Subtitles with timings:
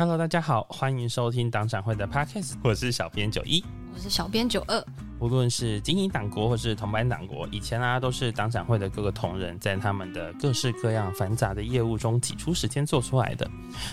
[0.00, 3.62] Hello，大家好，欢迎收听党产会的 Podcast，我是小编九一。
[3.92, 4.82] 我是小编九二，
[5.18, 13.46] 无论是精英党国或是同班党国，以前啊都是党产会的各个同仁在他们的各式各样繁杂的业务中挤出时间做出来的。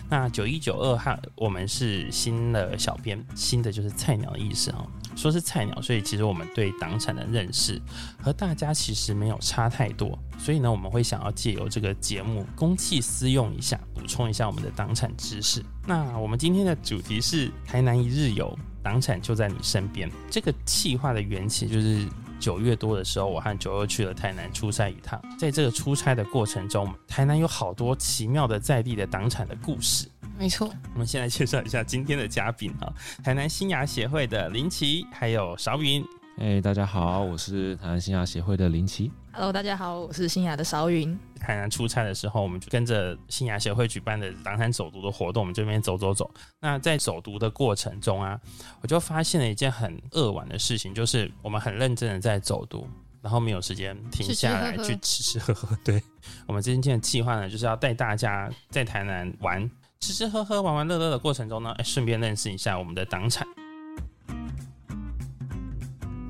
[0.07, 4.87] 那九一九二哈，我们是新的小编，新的就是菜鸟的意思哦。
[5.17, 7.81] 说是菜鸟，所以其实我们对党产的认识
[8.21, 10.17] 和大家其实没有差太多。
[10.37, 15.61] 所以呢，我们会想要借由这个节目公器私用一下，补充一下我们的党产知识。
[15.85, 18.57] 那我们今天的主题是台南一日游。
[18.83, 20.09] 党产就在你身边。
[20.31, 22.07] 这个计划的缘起就是
[22.39, 25.21] 九月多的时候，我和九二去了台南出差一趟。
[25.37, 30.09] 在这个出差的过程中，台南有好多奇妙的在地的党产的故事。
[30.37, 36.05] 没错，我们先来介绍一下今天的嘉宾啊，台南新雅协会的林奇，还有邵云。
[36.37, 39.11] 哎，大家好，我是台南新雅协会的林奇。
[39.31, 41.17] Hello，大家好，我是新雅的邵云。
[41.41, 46.29] 海南出差的时候，我们就跟着新雅协会举办的狼山走读的活动，我们这边走走走。
[46.59, 48.39] 那在走读的过程中啊，
[48.81, 52.87] 我就发现了一件很扼腕的事情，就是我们很认真的在走读，
[53.23, 55.75] 然后没有时间停下来去吃吃喝喝。
[55.83, 55.99] 对
[56.45, 59.67] 我们今天的计划呢，就是要带大家在台南玩，
[59.99, 63.47] 吃吃喝喝，玩玩乐乐的过程中呢，哎，顺便认识一下我们的党产。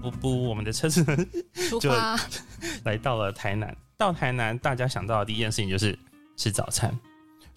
[0.01, 1.03] 不不，我们的车子
[1.81, 1.91] 就
[2.85, 3.75] 来到了台南。
[3.97, 5.97] 到台南，大家想到的第一件事情就是
[6.38, 6.97] 吃早餐。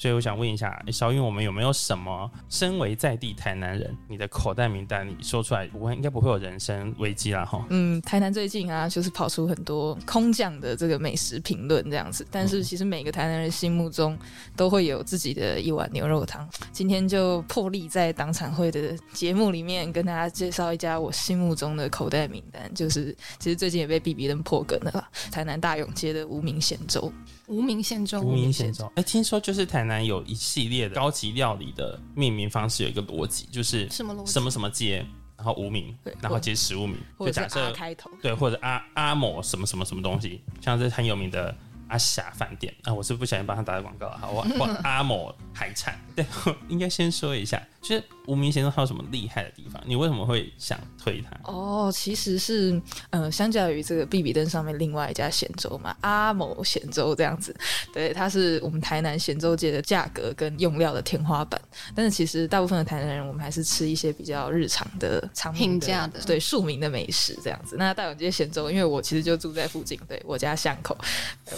[0.01, 7.63] 所以我想问一下，小云，我们有没有什么身为在地台南人，你的口袋名单，你说出来，我应该不会有人生危机了哈。
[7.69, 14.17] 嗯，台南最近啊，就是跑出很多空降的这个美食评论这样子，但是其实每个台南人心目中
[14.57, 16.49] 都会有自己的一碗牛肉汤。
[16.73, 27.13] 今天就破例在党产会的节目里面跟大家介绍一家我心目中的口袋名单，就是其实最近也被 B B 人破梗了，台南大勇街的无名咸粥。
[27.49, 28.91] 无名县粥，无名县粥。
[28.95, 35.05] 哎，听说就是台南有一系列的高级料理的命名方式，有一个逻辑，就是什么什么什么街，
[35.37, 41.57] 然后无名，然后接十五名，就假设开头，对，或者阿阿某什么什么什么东西，像是很有名的。
[41.91, 42.73] 阿霞饭店。
[42.85, 46.25] 啊，我是不小心帮他打的广告了，好，我 我阿某海产，对，
[46.69, 49.83] 应该先说一下，就是无名先生他有什么厉害的地方？
[49.85, 51.37] 你为什么会想推他？
[51.51, 52.81] 哦，其实是，
[53.11, 57.53] 呃，相较于这个必比登上面另外一家咸粥嘛，阿某咸粥这样子，
[57.93, 61.61] 对，它是我们台南咸粥界的价格跟用料的天花板。
[61.93, 67.75] 但是其实大部分的台南人，我们还是吃一些比较日常的、常平价的，对，庶民的美食这样子。
[67.77, 70.97] 那大勇街咸粥，因为我其实就住在附近，对我家巷口，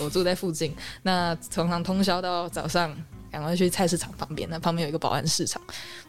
[0.01, 0.23] 我住。
[0.23, 0.73] 在附近，
[1.03, 2.97] 那常常通宵到早上，
[3.33, 4.49] 赶快去菜市场旁边。
[4.51, 5.61] 那旁边有一个保安市场，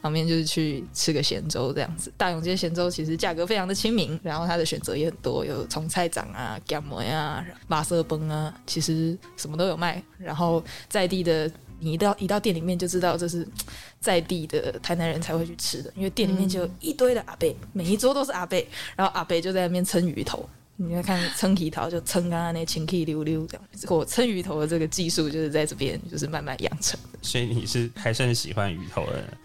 [0.02, 2.12] 旁边就是去吃个咸粥这样子。
[2.18, 10.04] 大永街咸粥其实价格非常的亲民，然后它的选择也很多，有葱菜长啊、姜末啊、马色崩啊，其实什么都有卖。
[10.18, 13.48] 然后在地的，你一到一到店里面就知道这是
[14.00, 20.48] 在地的台南人才会去吃的，因为店里面就一堆的阿贝，每一桌都是阿贝，然后阿贝就在那边称鱼头。
[20.76, 23.68] 你要看撑鱼头，就撑刚刚那清气溜溜这样。
[23.90, 27.20] 我撑鱼头的这个技术，就是在这边就是慢慢养成的。
[27.22, 29.38] 所以你是还算喜欢鱼头的人。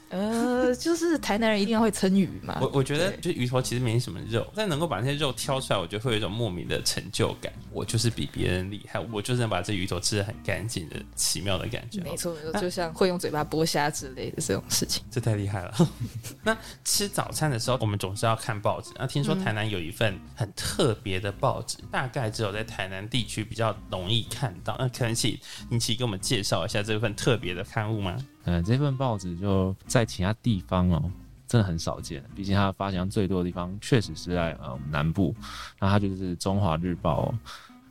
[0.60, 2.58] 呃，就是台南人一定要会称鱼嘛。
[2.60, 7.52] 我我觉得，就鱼头其实没什么肉，但能够把那些肉挑出来，我觉得会有一种莫名的成就感。
[7.72, 12.00] 我就是比别人厉害，我就是能把这鱼头吃的很干净的奇妙的感觉。
[12.00, 15.74] 没错，就像会用嘴巴剥虾之类的这种事情，这太厉害了。
[16.42, 18.90] 那吃早餐的时候，我们总是要看报纸。
[18.98, 24.74] 那听说台南有一份很特别的报纸，大概只有在台南地区比较容易看到。
[24.78, 25.38] 那可能请
[25.68, 28.16] 你请给我们介绍一下这份特别的刊物吗？
[28.50, 31.12] 嗯，这份报纸就在其他地方哦，
[31.46, 32.24] 真的很少见。
[32.34, 35.36] 毕竟它发行最多的地方确实是在呃南部，
[35.78, 37.30] 那它就是《中华日报》。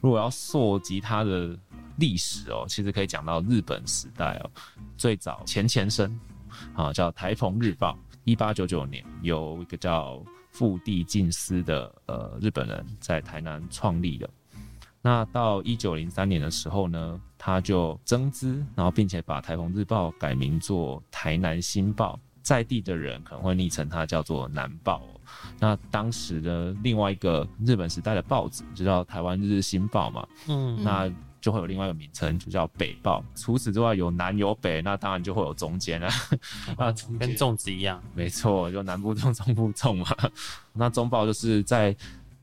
[0.01, 1.55] 如果要溯及它的
[1.97, 4.49] 历史哦，其实可以讲到日本时代哦，
[4.97, 6.19] 最早前前身
[6.73, 10.19] 啊叫台澎日报，一八九九年由一个叫
[10.49, 14.27] 富地进司的呃日本人在台南创立的。
[15.03, 17.21] 那到一九零三年的时候呢？
[17.37, 25.01] 他就增资，然后并且把台风日报改名做台南新报，在地的人可能会昵称它叫做南报。
[25.59, 33.23] 那当时的另外一个日本时代的报纸就叫台湾日日新报嘛，嗯，那就会有另外一个名称，就叫北报。
[33.35, 36.07] 除此之外，有南有北，那当然就会有中间了，
[36.77, 40.07] 啊，跟粽子一样，没错，就南部粽，中部粽嘛。
[40.73, 41.95] 那中报就是在。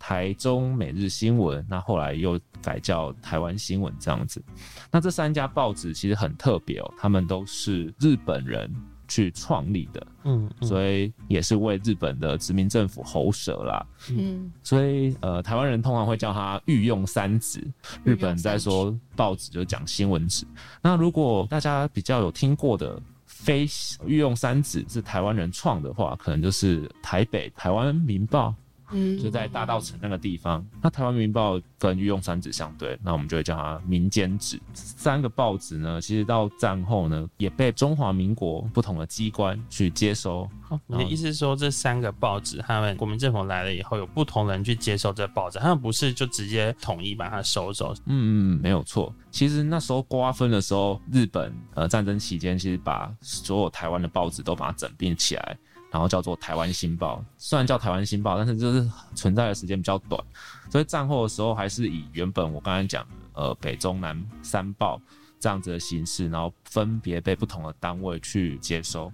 [0.06, 4.44] 台中每日新闻，那后来又改叫台湾新闻这样子。
[4.90, 8.70] 那这三家报纸其实很特别哦，他们都是日本人
[9.08, 17.66] 去创立的，嗯，所以也是为日本的殖民政府喉舌啦，嗯，所以呃，台湾人通常会叫它御用三纸，
[18.04, 20.46] 日本在说报纸就讲新闻纸。
[20.82, 23.00] 那如果大家比较有听过的。
[23.26, 23.66] 非
[24.06, 28.54] 御用三子是台湾人创的话，可能就是台北台湾民报，
[28.94, 30.64] 嗯就在大道城那个地方。
[30.80, 34.58] 那台湾民报跟御用三纸相对，那我们就会叫它民间纸。
[34.72, 40.48] 三个报纸呢，其实到战后呢，也被中华民国不同的机关去接收。
[40.68, 47.94] 哦你的意思是说，这三个报纸，他们国民政府来了以后，有不同人去接收这报纸，他们不是就直接统一把它收走？
[48.06, 49.14] 嗯嗯，没有错。
[49.30, 55.56] 其实那时候瓜分的时候，日本呃战争期间，其实把所有台湾的报纸都把它整并起来，
[55.94, 57.20] 然后叫做《台湾新报》。
[57.38, 60.20] 虽然叫《台湾新报》，但是就是存在的时间比较短，
[60.68, 65.00] 所以战后的时候还是以原本我刚才讲呃北中南三报
[65.38, 69.10] 这样子的形式，然后分别被不同的单位去接收。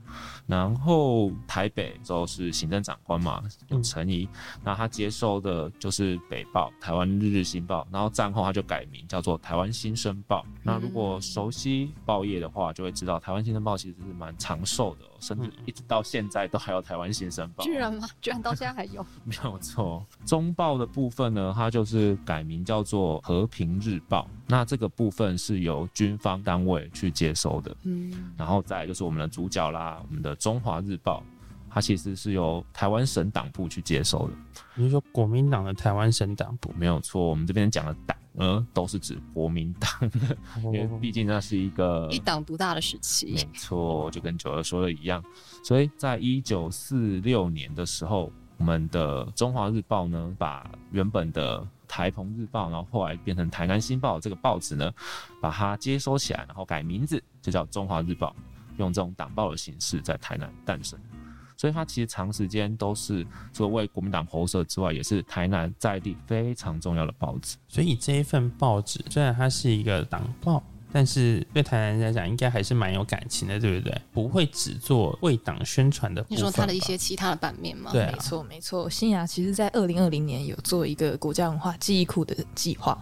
[0.46, 4.26] 然后台北之后是行政长官嘛，有陈仪，
[4.64, 10.44] 那他接收的就是北报、台湾日日新报，然后战后他就改名叫做台湾新生报。
[10.62, 17.62] 那如果熟悉报业的话，就会知道台湾新生报其实是蛮长寿的哦、甚至一直到现在都还有台湾新生报。
[17.62, 18.08] 居然吗？
[18.22, 24.26] 居然到现在还有， 没有错，中报的部分呢，它就是改名叫做和平日报。
[24.46, 31.22] 那这个部分是由军方单位去接收的，嗯，然后再来就是我们的主角啦，我们的中华日报，
[31.70, 34.34] 它其实是由台湾省党部去接收的。
[34.74, 36.70] 你是说国民党的台湾省党部？
[36.76, 39.90] 没有错，我们这边讲的党呢，都是指国民党，
[40.64, 45.24] 因为毕竟那是一个一党独大的时期没，错，就跟九儿说的一样。
[45.64, 54.92] 所以在一九四六年的时候，我们的中华日报呢，把原本的台澎日报，然后后来变成台南新报这个报纸呢，
[55.40, 58.34] 把它接收起来，然后改名字，就叫中华日报，
[58.76, 60.96] 用这种党报的形式在台南诞生。
[61.56, 67.56] 所以它其实长时间都是除了为国民党喉舌之外，也是台南在地非常重要的报纸。
[67.68, 74.00] 所以这一份报纸虽然它是一个党报，但是对台南人来讲，应该还是蛮有感情的，对不对？
[74.12, 76.36] 不会只做为党宣传的部分。
[76.36, 77.90] 你说他的一些其他的版面吗？
[77.92, 78.90] 对啊没错，没错。
[78.90, 82.98] 新雅其实在二零二零年有做一个国家文化记忆库的计划。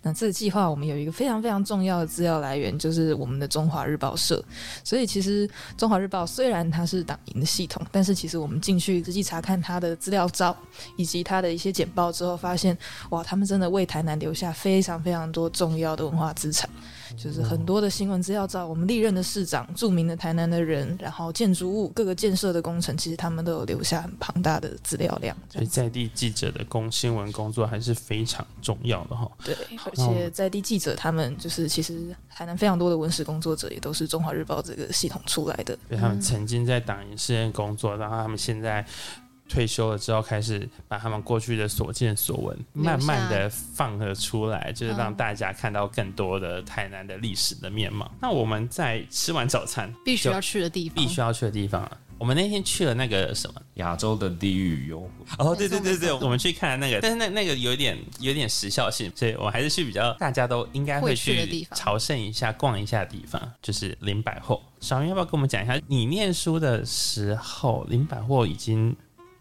[0.00, 4.42] 那这个计划我们有一个非常非常重要的资料来源，就是我们的中华日报社。
[4.84, 10.56] 所以其实中华日报虽然它是党营的系统，但是其实我们进去仔细查看它的资料照
[10.96, 12.78] 以及它的一些简报之后，发现
[13.10, 16.70] 哇，他们真的为台南留下非常非常多重要的文化资产。
[17.16, 25.36] 就是很多的新闻资料照，我们历任的市长、著名的台南的人，然后建筑物、各个建设的工程，其实他们都有留下很庞大的资料量。
[25.48, 29.30] 所以在地记者的工新闻工作还是非常重要的哈。
[29.44, 35.78] 对，而且在地记者他们就是其实台南非常多的文史工作者也都是中华日报这个系统出来的。
[35.88, 38.84] 所以他们曾经在党营事业工作，然后他们现在
[39.48, 48.10] 退休了之后，开始把他们过去的所见所闻慢慢的放了出来，就是让嗯大家看到更多的台南的历史的面貌。
[48.20, 53.60] 那我们在吃完早餐必须要去的地方，必须要去的地方啊，我们那天去了那个什么。
[53.78, 55.10] 亚洲的地狱幽魂。
[55.38, 64.60] 哦，对对对对，我们去看那个，但是那那个有点有点时效性，所以我还是去比较大家都应该会会去的地方朝圣一下、逛一下的地方，就是林百货。
[64.80, 68.96] 小云要不要跟我们讲一下，你念书的时候，林百货已经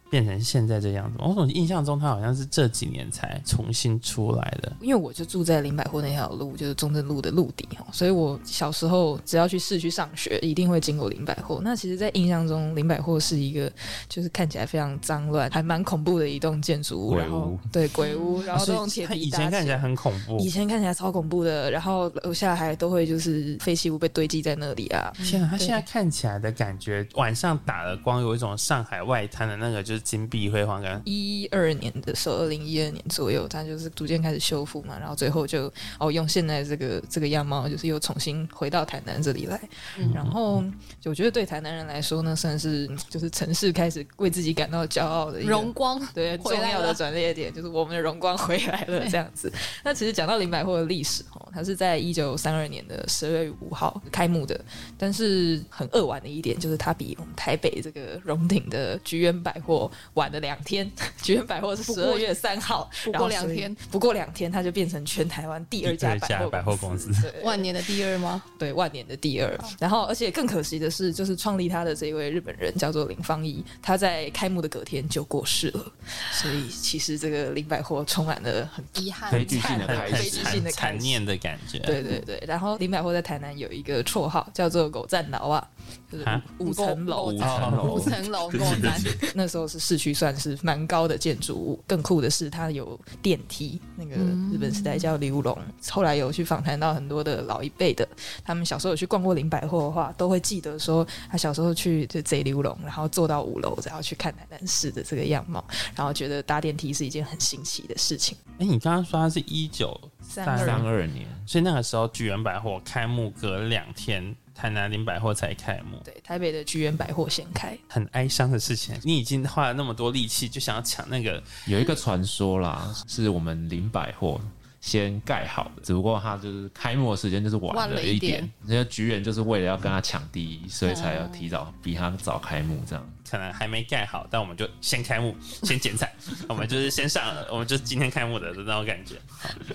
[0.10, 1.18] 变成现在这样子？
[1.20, 4.72] 我总印象中它好像是这几年才重新出来的。
[4.82, 11.60] 因为我就住在林百货那条路，就是中正路的路底哈，所以我小时候只要去市区上学，一定会经过林百货。
[11.64, 13.72] 那其实，在印象中，林百货是一个
[14.08, 25.12] 就是看起来非常脏乱，还蛮恐怖的一栋建筑物，鬼屋然后对鬼屋，然后都所以用铁它以皮搭起前看起来很恐怖，以前看起来超恐怖的，然后楼下还都会就是废弃物被堆积在那里啊。
[25.24, 31.02] 天啊，它现在看起来的感觉，晚上打了光，有一种上海外滩的那个就是金碧辉煌感。
[31.06, 39.60] 一二年的时候，二零一二年左右，它就是逐渐开始修复嘛，然后最后就哦用现在这个这个样貌，就是又重新回到台南这里来。
[39.98, 40.64] 嗯然后
[41.06, 49.52] 我觉得对台南人来说呢，算是就是城市开始为自己感到骄傲的荣光对重要的转捩点，就是我们的荣光回来了这样子。
[49.84, 54.60] 那其实讲到林百货的历史哦，它是在一九三二年的十二月五号开幕的，
[54.98, 60.90] 但是很扼腕的一点就是它比我们台北这个荣鼎的菊园百货晚了两天。
[61.22, 68.42] 菊园百货是十二月三号，不然后两天，不过两天它就变成全台湾第二家百货百货公司对万年的第二吗？
[68.60, 69.60] 对万年的第二。
[69.80, 75.92] 然后，而且更可惜的是，就是创立他的这一位日本人叫做林芳一，他在开幕的隔天就过世了。
[76.32, 81.80] 所以，其实这个林百货充满了很遗憾，悲剧性的开很悲剧性的残残开始念的感觉。
[81.80, 82.42] 对对对。
[82.48, 85.68] 然后林百货在台南有一个绰号叫做“狗站牢”啊，
[86.12, 87.38] 就是啊五五层楼五。
[87.38, 89.02] 层楼五层楼跟我单，
[89.34, 91.84] 那时候是是市区算是蛮高的建筑物。
[91.86, 94.16] 更酷的是，它有电梯，那个
[94.52, 95.58] 日本时代叫流龙。
[95.90, 98.08] 后来有去访谈到很多的老一辈的，
[98.44, 105.64] 他们小时候有去逛过林百货的话，都会记得说他小时候去就贼流龙，然后坐到五楼，然后去看台南市的这个样貌，
[105.96, 108.38] 然后觉得搭电梯是一件很新奇的事情。
[108.60, 116.02] 哎，你刚刚说它是一九三三二年，所以那个时候巨源百货开幕隔两天，台南林百货才开幕。
[116.04, 119.00] 对，台北的菊园百货先开，很哀伤的事情。
[119.04, 124.42] 你已经花了那么多力气，就想要抢那个，有一个传说啦，是我们林百货
[124.80, 128.54] 先盖好的，只不过他就是开幕的时间就是晚晚了了一一点点。
[128.68, 133.10] 人家菊园就是为了要跟他抢第一，所以才要提早比他早开幕这样。
[133.30, 136.14] 可能还没盖好，但我们就先开幕， 先剪彩，
[136.48, 139.16] 我们就是先上了，我们就是今天开幕的的那种感觉。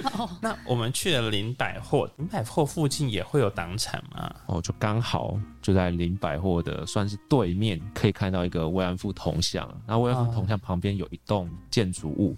[0.08, 4.34] 好那我们去了林百货，林百货附近也会有党产吗？
[4.46, 9.68] 哦，就刚好就在林百货的算是对面，可以看到一个慰安妇铜像。
[9.86, 12.34] 那慰安妇铜像旁边有一栋建筑物，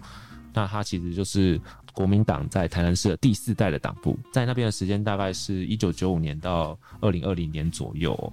[0.53, 1.61] 那它其实就是
[1.95, 8.33] 国民党在台南市的第四代的党部，在那边的时间大概是一九九五年到二零二零年左右、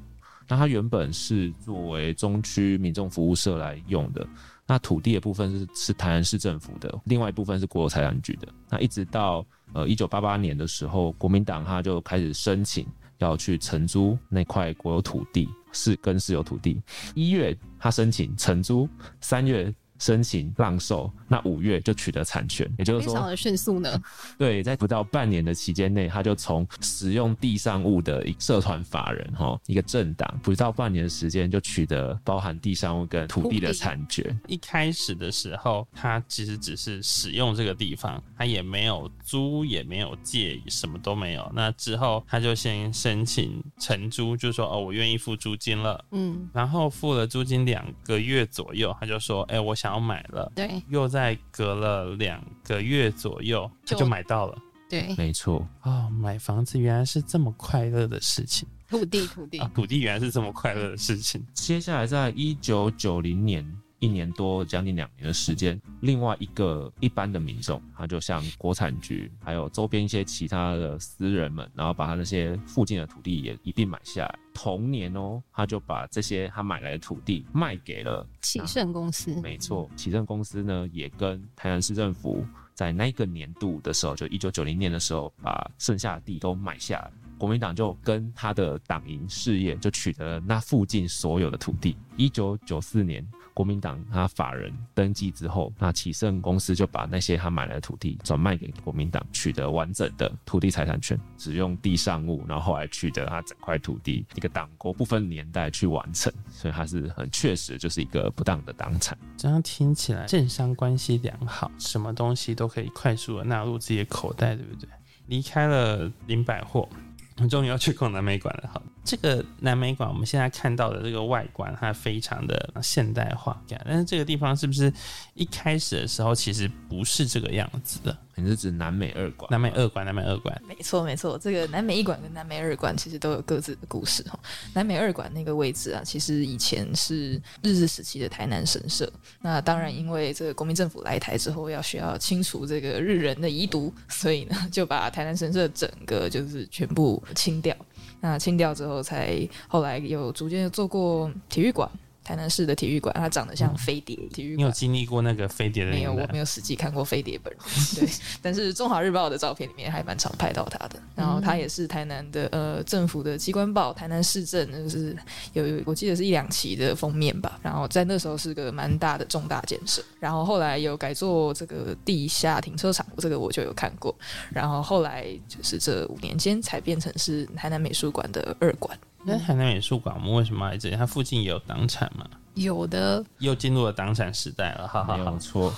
[0.49, 4.27] 那它原本是作为中区民众服务社来用的。
[4.67, 8.47] 那土地的部分是是台南市政府的，另外一部分是国有财产局的。
[8.69, 12.87] 那一直到呃一九八八年的时候，国民党他就开始申请
[13.17, 16.81] 要去承租那块国有土地，是跟私有土地。
[17.15, 18.87] 一月他申请承租，
[19.19, 24.01] 三月申请让售，那五月就取得产权，也就是说，非常的迅速呢。
[24.35, 34.41] 对，在不到半年的期间内，他就从使用地上物的一社团法人哈，一个政党，不到半年的时间就取得包含地上物跟土地的产权。
[34.47, 41.47] 一开始的时候，他其实只是使用这个地方，他也没有租，也没有借，什么都没有。
[41.53, 46.03] 那之后，他就先申请承租，就说哦，我愿意付租金了。
[46.09, 50.51] 嗯，然后付了租金两个月左右，他就说，哎，我想要买了。
[50.55, 54.57] 对又在隔了两个月左右，他就就买到了。
[54.89, 59.71] 对，没错，哦，买房子原来是这么快乐的事情土地土地啊！
[59.73, 61.45] 土地原来是这么快乐的事情。
[61.53, 63.65] 接下来在一九九零年。
[64.03, 65.79] 一年多，将近两年的时间。
[65.99, 74.39] 另外一个一般的民众，他就向国产局还有周边一些其他的私人们，然后把他那些附近的土地也一并买下来。
[74.53, 87.11] 同年哦，他就把这些他买来的土地卖给了启盛公司，没错，启盛公司呢也跟台南市政府在那个年度的时候，就一九九零年的时候，把剩下的地都买下来。
[87.37, 91.97] 国民党就跟他的党营事业就取得了那附近所有的土地。
[92.15, 93.27] 一九九四年，
[93.61, 109.15] 国民党他法人登记之后，那启盛公司就把那些他买来的土地转卖给国民党，取得完整的土地财产权，只用地上物，然后后来取得他整块土地一个党国不分年代去完成，所以他是很确实就是一个不当的党产。
[109.37, 114.89] 这样听起来政商关系良好，什么东西都可以快速的纳入自己的口袋，对不对？
[115.27, 116.89] 离开了林百货。
[117.37, 118.69] 我终于要去逛南美馆了。
[118.71, 123.81] 好，这个南美馆我们现在看到的这个外观，它非常的现代化感。
[123.85, 124.91] 但是这个地方是不是
[125.33, 128.15] 一开始的时候其实不是这个样子的？
[128.35, 129.47] 你是指南美二馆？
[129.51, 131.37] 南美二馆，南美二馆，没错没错。
[131.37, 134.39] 这个南美一馆跟南美二馆其实都有各自的故事哈。
[134.73, 139.11] 南美二馆那个位置啊，其实以前是日治时期的台南神社。
[139.41, 147.75] 那当然，因为这个国民政府来台之后，要需要清除这个日人的遗毒，所以呢，就把台南神社整个就是全部清掉。
[148.21, 151.89] 那清掉之后，才后来有逐渐做过体育馆。
[152.23, 154.71] 台南市的体育馆，它长得像飞碟体育馆你有。
[154.71, 157.61] 经历过那个飞碟的没有，我没有实际看过飞碟本人，
[157.95, 158.09] 对。
[158.41, 160.99] 但是中华日报的照片里面还蛮常拍到他的。
[161.15, 165.15] 然后他也是台南的呃政府的机关报，台南市政就是
[165.53, 167.59] 有有我记得是一两期的封面吧。
[167.61, 170.03] 然后在那时候是个蛮大的重大建设。
[170.19, 174.15] 然后后来有改做这个地下停车场，这个我就有看过。
[174.51, 178.97] 然后后来就是这五年间才变成是台南美术馆的二馆。
[179.23, 180.95] 那台南美术馆，我们为什么来这里？
[180.95, 182.27] 它附近也有党产嘛？
[182.55, 185.37] 有的又进入了党产时代了，哈哈没有哈。
[185.37, 185.73] 错，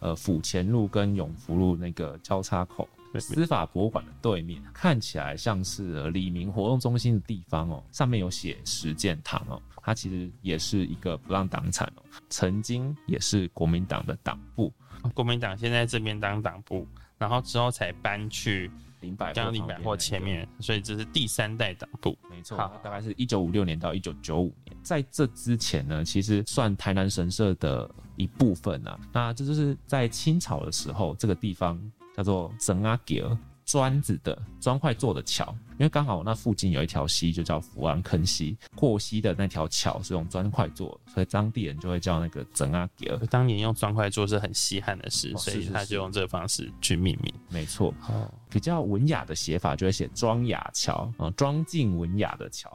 [0.00, 14.72] 呃，府前路跟永福路那个交叉口，对司法博物馆的对面，看起来像是呃李明活动中心的地方哦，上面有写实践堂哦，它其实也是一个不让党产哦，曾经也是国民党的党部，
[15.12, 16.86] 国民党现在这边当党部，
[17.18, 18.70] 然后之后才搬去
[19.04, 22.16] 林百货刚刚林百货前面，所以这是第三代党部。
[22.30, 28.98] 没错，大概是一九五六年到一九九五年，在这之前呢，其实算台南神社的一部分啊。
[29.12, 31.78] 那这就是在清朝的时候，这个地方
[32.16, 43.18] 叫做曾阿吉尔，砖子的砖块做的桥，因为刚好那附近有一条溪，就叫福安坑溪，过溪的那条桥是用砖块做的，所以当地人就会叫那个整阿吉尔。
[43.30, 47.32] 当年用砖块做是很稀罕的事，哦所以他就用这个方式去命名。
[47.48, 52.70] 没错，哦，比较文雅的写法就会写庄雅桥啊，庄静文雅的桥。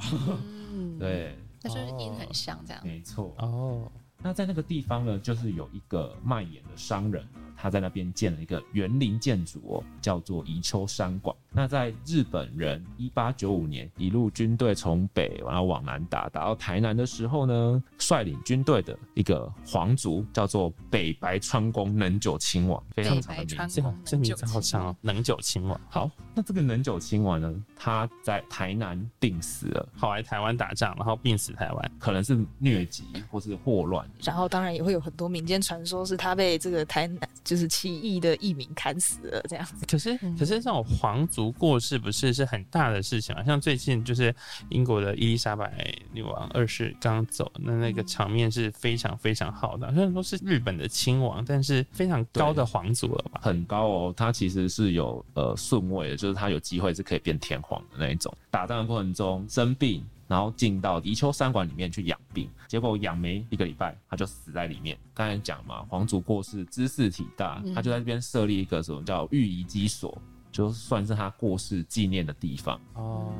[0.73, 2.81] 嗯，， 对，那就是音很像这样。
[2.83, 3.35] 没错。
[3.37, 3.91] 哦，
[4.21, 11.35] 那在那个地方呢，就是有一个卖盐的商人呢，他在那边建了一个园林建筑哦，叫做宜秋山馆。
[11.51, 23.83] 那在日本人一八九五年一路军队从北然后往南打，打到台南的时候呢，率领军队的一个皇族叫做北白川宫能久亲王，非常长的名字。
[24.05, 25.79] 这名字好长哦，能久亲王。
[25.89, 31.91] 好，那这个能久亲王呢，他在台南病死了，跑来台湾打仗，然后病死台湾。
[31.97, 34.05] 可能是疟疾或是霍乱。
[34.21, 39.85] 然后当然也会有很多民间传说，是他被这个台南就是起义的义民砍死了这样子。
[39.89, 43.43] 可是，可是这种皇族过世不是是很大的事情啊？
[43.43, 44.35] 像最近就是
[44.69, 49.89] 英国的伊丽莎白女王二世刚走，那那个场面是非常非常浩大。
[49.93, 53.39] 虽然说是日本的亲王，但是非常高的皇族了吧？
[53.41, 58.35] 很高哦，他其实是有呃顺位的，就是他有机会是可以变天皇的那一种。
[58.49, 64.97] 打仗的过程中生病，然后进到宜丘山馆里面去养病，结果养没一个礼拜，他就死在里面。
[65.13, 70.21] 刚才讲嘛，皇族过世，知识体大，他就在这边设立一个什么叫御遗基所，
[70.51, 72.79] 就算是他过世纪念的地方。
[72.93, 73.33] 哦，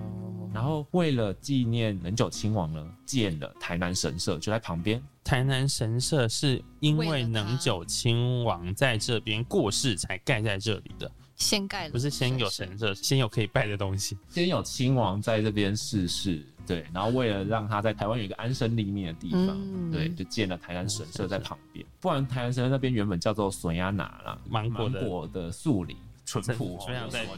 [0.54, 5.02] 然后为了纪念能久亲王呢，建了台南神社，就在旁边。
[5.24, 14.18] 台南神社是因为为了他能久亲王在这边过世才盖在这里的，先盖了，不是先有神社，先有可以拜的东西。
[14.30, 21.86] 先有亲王在这边逝世，对，然后为了让他在台湾有一个安身立命的地方，嗯对，就建了台南神社在旁边。
[22.00, 25.98] 不然台南神社那边原本叫做索亚拿啦，芒果的芒果的树林。
[26.26, 26.78] 淳朴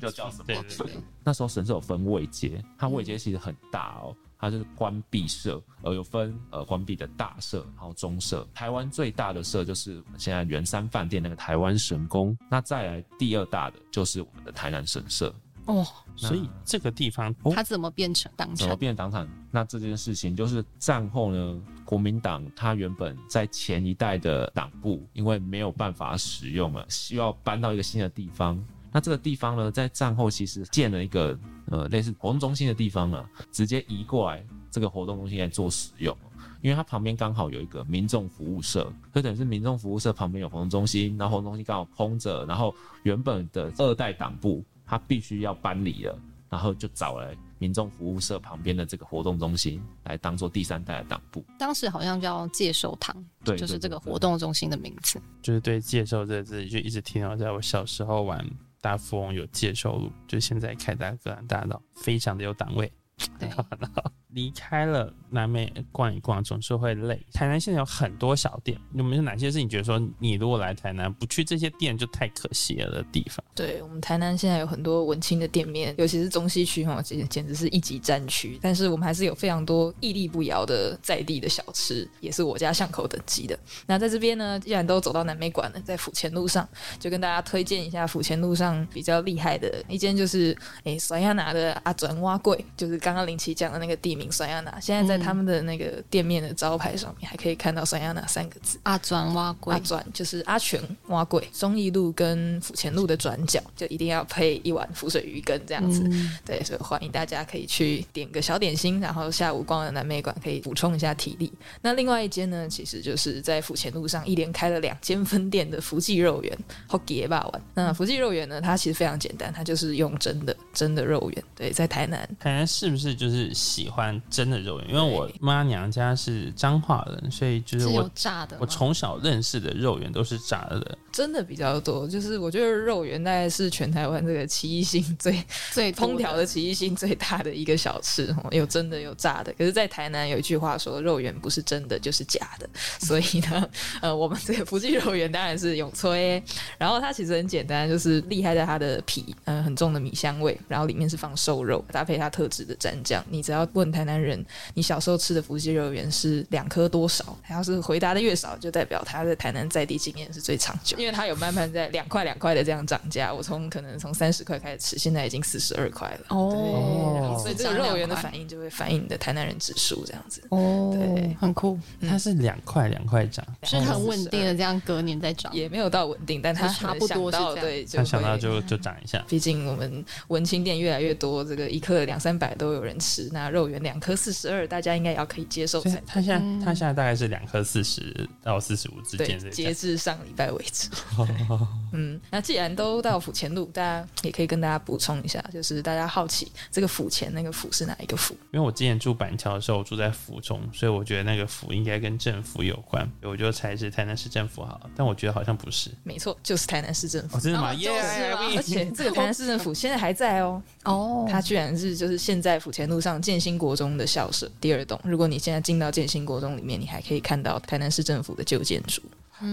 [0.01, 0.43] 就叫什么。
[0.45, 8.45] 对对对，那时候神社有分位阶，它位阶其实很大哦，它就是关闭社，呃，有分呃关闭的大社，然后中社。
[8.55, 15.31] 台湾最大的社就是我们现在圆山饭店那个台湾神宫，那再来第二大的就是我们的台南神社。
[15.65, 18.79] 哦，所以这个地方它怎么变成党产怎么成？
[18.79, 19.29] 变党产？
[19.51, 28.59] 那这件事情就是战后呢，国民党它原本在前一代的党部，因为没有办法使用了，需要搬到一个新的地方。
[28.91, 31.39] 那这个地方呢，在战后其实建了一个
[31.71, 36.15] 呃类似活动中心的地方啊，直接移过来这个活动中心来做使用。
[36.61, 46.15] 因为它旁边刚好有一个民众服务社，就等于是民众服务社旁边有活动中心，然后活动中心刚好空着，然后原本的二代党部它必须要搬离了，
[46.49, 51.43] 然后就找来民众服务社旁边的这个活动中心来当做第三代的党部。
[51.57, 54.19] 当时好像叫介寿堂，对，就是这个活。
[54.19, 55.19] 动中心的名字。
[55.41, 58.47] 就是对介寿这个字，就一直听到，在我小时候玩
[58.81, 62.91] 大富翁有介绍路，就现在凯达格兰大道，非常的有档位。
[63.39, 63.47] 对，
[64.33, 67.19] 离开了南美逛一逛，总是会累。
[67.33, 73.43] 台南现在有很多小店，有没有哪些是你觉得说，你如果来台南不去这些店就太可惜了的地方？
[73.55, 78.59] 对我们台南现在有很多文青的店面，尤其是中西区哈，简简直是一级战区。
[78.61, 83.57] 但是我们还是有非常多屹立不摇的在地的小吃，也是我家巷口等级的。
[83.85, 86.67] 那在这边呢，既然都走到南美馆了，在府前路上
[86.99, 94.77] 就跟大家推荐一下府前路上比较厉害的一间，就是诶甩亚拿的阿转蛙柜，就是刚刚林奇讲的那个地甩亚拿。
[94.81, 98.77] 现在在他们的那个店面的招牌上面还可以看到酸亚拿三个字。
[98.83, 106.01] 阿转蛙龟阿，转就是阿全蛙柜，忠义路跟府前路的转角，就一定要配一碗浮水鱼羹这样子。
[106.03, 111.51] 嗯对，所以欢迎大家可以去点个小点心，然后下午逛了南美馆可以补充一下体力。
[111.81, 116.57] 那另外一间呢，其实就是在府前路上一连开了两间分店的福记肉圆
[116.87, 117.61] o k 霸丸。
[117.75, 121.43] 那福记肉圆呢，它其实非常简单，它就是用蒸的蒸的肉圆。
[121.55, 124.89] 对，在台南台南是不是就是喜欢真的肉圆？
[124.89, 130.97] 因为我妈娘家是彰化人，所以就是我炸的，我从小认识的肉圆都是炸的。
[131.11, 139.53] 真的比较多，就是我觉得肉圆大概是全台湾这个奇异性最 最烹调的奇异性最大的一个小吃，哦有真的有炸的。
[139.57, 142.69] 可是，在台南有一句话说，肉圆不是真的就是假的，
[143.05, 143.69] 所以呢，
[144.01, 146.41] 呃，我们这个福记肉圆当然是永吹。
[146.77, 153.23] 然后它其实很简单，就是厉害在它的皮，嗯、很重的米香味，然后里面是放瘦肉，搭配它特制的蘸酱。
[153.29, 154.43] 你只要问台南人，
[154.73, 157.37] 你小时候吃的福记肉圆是两颗多少？
[157.43, 160.97] 他要是回答的越少，就代表他在台南在地经验是最长久。
[161.01, 166.25] 因为它有慢慢在两块两块的这样涨价，我从可能从三十块开始吃，现在已经四十二块了。
[166.29, 170.43] 哦所以这个肉圆的反应就会反映你的台南人指数这样子。
[170.49, 175.51] 哦对，很酷，它是两块两块涨，是很稳定的，这样隔年再涨。
[175.53, 179.23] 也没有到稳定，但它就差不多到对，就他想到就就涨一下。
[179.27, 189.49] 毕竟我们文青店越来越多，这个一颗两三百都有人吃，那肉圆两颗四十二，大家应该也要可以接受它现嗯在它现在大概是两颗四十到四十五之间这。
[189.49, 190.89] 截至上礼拜为止，
[191.93, 198.33] 嗯，那既然都到府前路，大家也可以跟大家补充一下，就是大家好奇这个府前那个府是哪一个府？
[198.51, 205.91] 因为我之前住板桥的时候，我住在府中，所以我觉得那个府应该跟政府有关，我就猜是台南市政府好了，但我觉得好像不是。
[206.03, 207.37] 没错，就是台南市政府。
[207.37, 207.71] 哦，真的吗？
[207.71, 214.99] 哦耶、就是而且这个台南市政府现在还在哦， 哦，它居然是就是现在府前路上建新国中的校舍第二栋。
[215.03, 219.01] 如果你现在进到建新国中里面，你还可以看到台南市政府的旧建筑。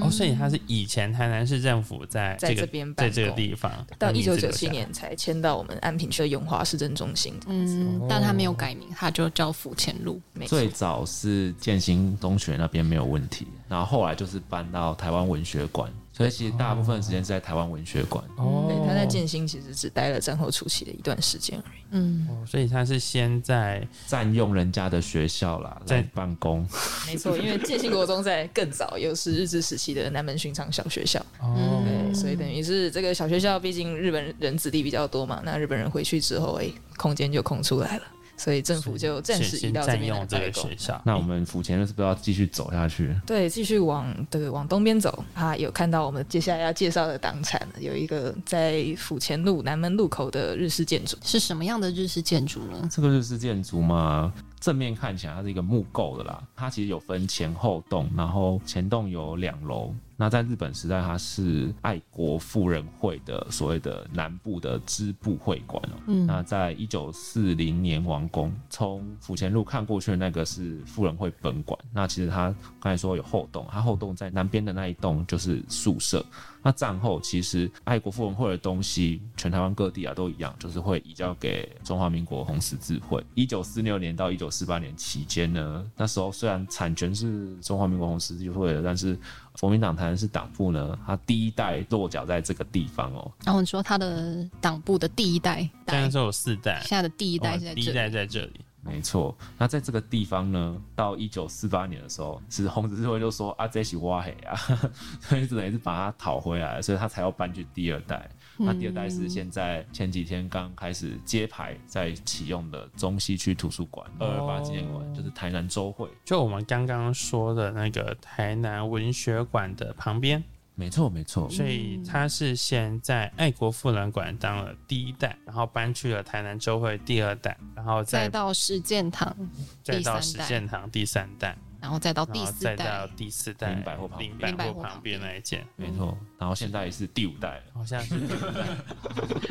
[0.02, 7.34] 哦，所以它是以前台南市政府在在这边办在这个地方，到一九九七年才迁到我们安平区的永华市政中心。
[7.46, 10.20] 嗯，但他没有改名，他就叫府前路。
[10.32, 18.24] 没错最，早是建兴中学那边没有问题，然后后来就是搬到台湾文学馆，所以其实大部分时间是在台湾文学馆。
[18.38, 21.80] 哦对，他在建新其实只待了战后初期的一段时间而已。
[21.92, 26.66] 嗯，哦所以他是先在占用人家的学校啦，在来办公。
[27.06, 31.24] 没错，因为建新国中在更早，又是日治时期的南门寻常小学校。
[31.40, 38.02] 哦，对，所以等于是这个小学校，毕竟日本人子弟比较多嘛，那日本人回去之后，哎，空间就空出来了，
[38.38, 40.76] 所以政府就暂时移到这边来占用这办公个学。
[40.78, 41.02] 校。
[41.04, 43.14] 那我们府前路是不是要继续走下去？
[43.26, 51.16] 对，继续往对往东边走，啊，有看到我们接下来要介绍的党产，有一个在府前路南门路口的日式建筑。
[51.22, 52.88] 是什么样的日式建筑呢？
[52.90, 59.92] 这个日式建筑嘛，正面看起来它是一个木构的啦，它其实有分前后栋，然后前栋有两楼。
[60.20, 65.94] 那在日本时代，它是爱国妇人会的所谓的南部的支部会馆哦。
[66.08, 71.78] 嗯那在一九四零年完工，从府前路看过去的那个是妇人会本馆。
[71.92, 76.24] 那其实它刚才说有后栋，它后栋在南边的那一栋就是宿舍。
[76.68, 83.24] 那战后其实爱国妇人会的东西，全台湾各地啊都一样，就是会移交给中华民国红十字会。
[83.34, 89.18] 一九四六年到一九四八年期间呢，那时候虽然产权是中华民国红十字会的，但是
[89.58, 93.32] 国民党台南市党部呢，他第一代落脚在这个地方哦。
[93.46, 98.10] 然后你说他的党部的第一代，现在是有四代，现在的第一代是在哦第一代。
[98.10, 98.60] 在这里。
[98.88, 104.56] 没错，那在这个地方呢，到一九四八年的时候，是红十字会就说啊，这是挖黑啊，
[105.20, 108.28] 所以只等于是把它讨回来，所以他才要搬去第二代。
[108.56, 116.08] 那第二代是现在前几天刚开始揭牌在启用的中西区图书馆二二八纪念馆，就是台南州会。
[116.24, 120.42] 就我们刚刚说的那个台南文学馆的旁边，
[120.78, 129.36] 没错，没错，所以他是先在爱国妇人馆当了第一代，然后搬去了台南州会第二代，然后再再到实践堂，
[129.82, 136.16] 再到实践堂第三代，然后再到第四代再到，第四代林百货旁百货货旁边那一间，没错。
[136.38, 137.62] 然后现在是第五代了。
[137.74, 138.66] 好像是第五代，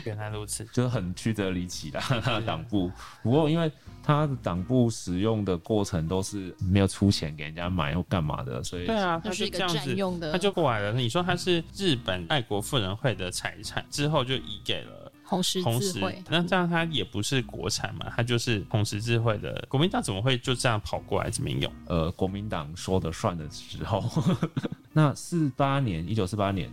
[0.05, 0.65] 原来如此。
[0.73, 1.99] 就是很曲折离奇的
[2.45, 2.91] 党部。
[3.23, 3.71] 不过因为
[4.03, 10.93] 他的党部使用的过程都是没有出钱给人家买或干嘛的，所以对啊，他是一个这样子，占用的他就过来了。
[10.93, 19.65] 你说他是日本爱国妇人会的财产，之后就移给了红十红十字会，，那这样它也不是国产嘛，它就是红十字会的。
[19.69, 21.71] 国民党怎么会就这样跑过来这边用？
[21.87, 24.03] 呃国民党说的算的时候，
[24.93, 26.71] 那四八年一九四八年。